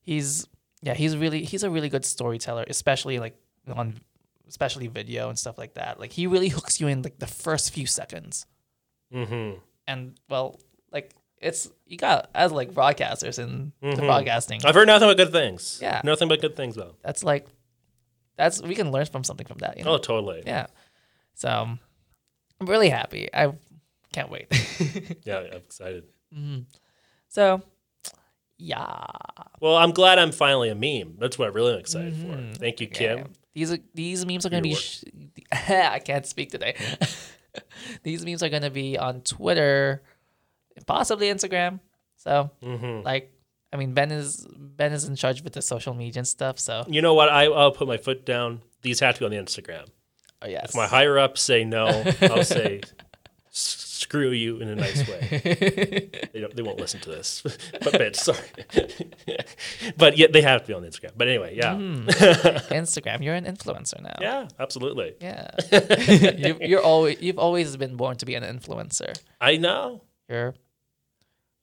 [0.00, 0.46] he's
[0.82, 3.36] yeah he's really he's a really good storyteller, especially like
[3.72, 3.94] on
[4.48, 6.00] especially video and stuff like that.
[6.00, 8.46] Like he really hooks you in like the first few seconds.
[9.14, 9.58] Mm-hmm.
[9.86, 10.58] And well,
[10.92, 14.06] like it's you got as like broadcasters in the Mhm.
[14.06, 14.60] broadcasting.
[14.64, 15.78] I've heard nothing but good things.
[15.80, 16.00] Yeah.
[16.04, 16.94] Nothing but good things though.
[17.02, 17.46] That's like
[18.38, 19.76] that's we can learn from something from that.
[19.76, 19.94] You know?
[19.94, 20.42] Oh, totally.
[20.46, 20.66] Yeah.
[21.34, 21.78] So I'm
[22.66, 23.28] really happy.
[23.34, 23.52] I
[24.12, 24.46] can't wait.
[25.24, 26.04] Yeah, I'm excited.
[26.34, 26.64] Mhm.
[27.28, 27.60] So
[28.56, 29.04] yeah.
[29.60, 31.16] Well, I'm glad I'm finally a meme.
[31.18, 32.58] That's what I'm really excited for.
[32.58, 33.18] Thank you, Kim.
[33.18, 33.26] Mm-hmm.
[33.26, 33.32] Yeah.
[33.54, 34.74] These are these memes are gonna be.
[34.74, 35.04] Sh-
[35.52, 36.76] I can't speak today.
[38.02, 40.02] these memes are gonna be on Twitter,
[40.86, 41.80] possibly Instagram.
[42.16, 43.04] So, Mhm.
[43.04, 43.32] like,
[43.72, 46.58] I mean, Ben is Ben is in charge with the social media and stuff.
[46.58, 47.28] So, You know what?
[47.28, 48.62] I, I'll put my foot down.
[48.82, 49.86] These have to be on the Instagram.
[50.42, 51.86] oh yes, If my higher ups say no,
[52.22, 52.80] I'll say
[53.50, 56.08] "S- screw you in a nice way.
[56.32, 57.42] they, don't, they won't listen to this.
[57.82, 58.38] but bitch, sorry.
[59.96, 61.10] but yet they have to be on Instagram.
[61.16, 61.74] But anyway, yeah.
[61.74, 62.06] Hmm.
[62.72, 63.22] Instagram.
[63.22, 64.16] You're an influencer now.
[64.20, 65.14] Yeah, absolutely.
[65.20, 65.50] Yeah.
[66.38, 69.18] you, you're always you've always been born to be an influencer.
[69.40, 70.02] I know.
[70.28, 70.54] You're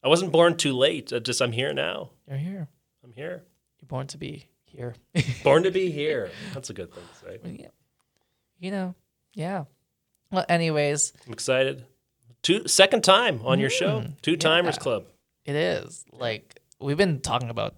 [0.06, 1.12] I wasn't born too late.
[1.12, 2.12] I just I'm here now.
[2.30, 2.68] you're here.
[3.04, 3.44] I'm here.
[3.82, 4.94] You're born to be here.
[5.44, 6.30] Born to be here.
[6.54, 7.40] That's a good thing to say.
[7.62, 7.68] Yeah.
[8.60, 8.96] You know.
[9.34, 9.64] Yeah.
[10.32, 11.86] Well, anyways, I'm excited.
[12.44, 14.04] Two second time on your show.
[14.22, 14.84] Two timers Mm, yeah.
[14.84, 15.04] club.
[15.46, 17.76] It is like we've been talking about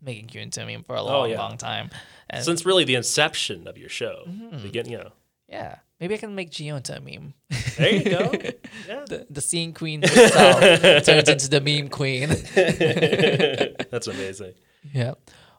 [0.00, 1.38] making Q and Timmy for a long, Oh, yeah.
[1.38, 1.90] long time,
[2.30, 4.22] and Since really the inception of your show.
[4.28, 4.62] Mm-hmm.
[4.62, 5.12] Begin, you know.
[5.48, 7.34] Yeah, maybe I can make Gio into a meme.
[7.76, 8.32] There you go.
[8.86, 9.04] Yeah.
[9.08, 10.60] the, the scene queen herself
[11.04, 12.28] turns into the meme queen.
[13.90, 14.54] That's amazing.
[14.92, 15.14] yeah.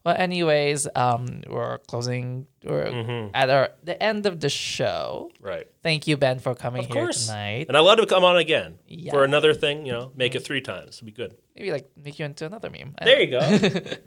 [0.08, 2.47] Well, anyways, um, we're closing.
[2.64, 3.36] We're Mm-hmm.
[3.36, 5.32] at our the end of the show.
[5.41, 5.68] Right.
[5.84, 7.28] Thank you, Ben, for coming Of here course.
[7.28, 7.66] tonight.
[7.68, 9.12] And I'd love to come on again Yeah.
[9.12, 10.95] for another thing, you know, make it three times.
[11.03, 11.36] It'd be good.
[11.58, 12.95] Maybe like make you into another meme.
[13.03, 13.41] There you go.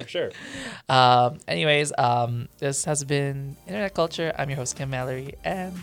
[0.00, 0.30] for sure.
[0.88, 4.32] Um, anyways, um, this has been Internet Culture.
[4.38, 5.74] I'm your host, Kim Mallory, and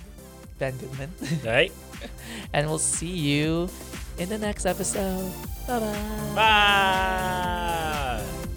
[0.58, 1.12] Ben Goodman.
[1.46, 1.72] All right.
[2.54, 3.70] and we'll see you
[4.18, 5.30] in the next episode.
[5.68, 6.34] Bye bye.
[6.36, 8.57] Bye.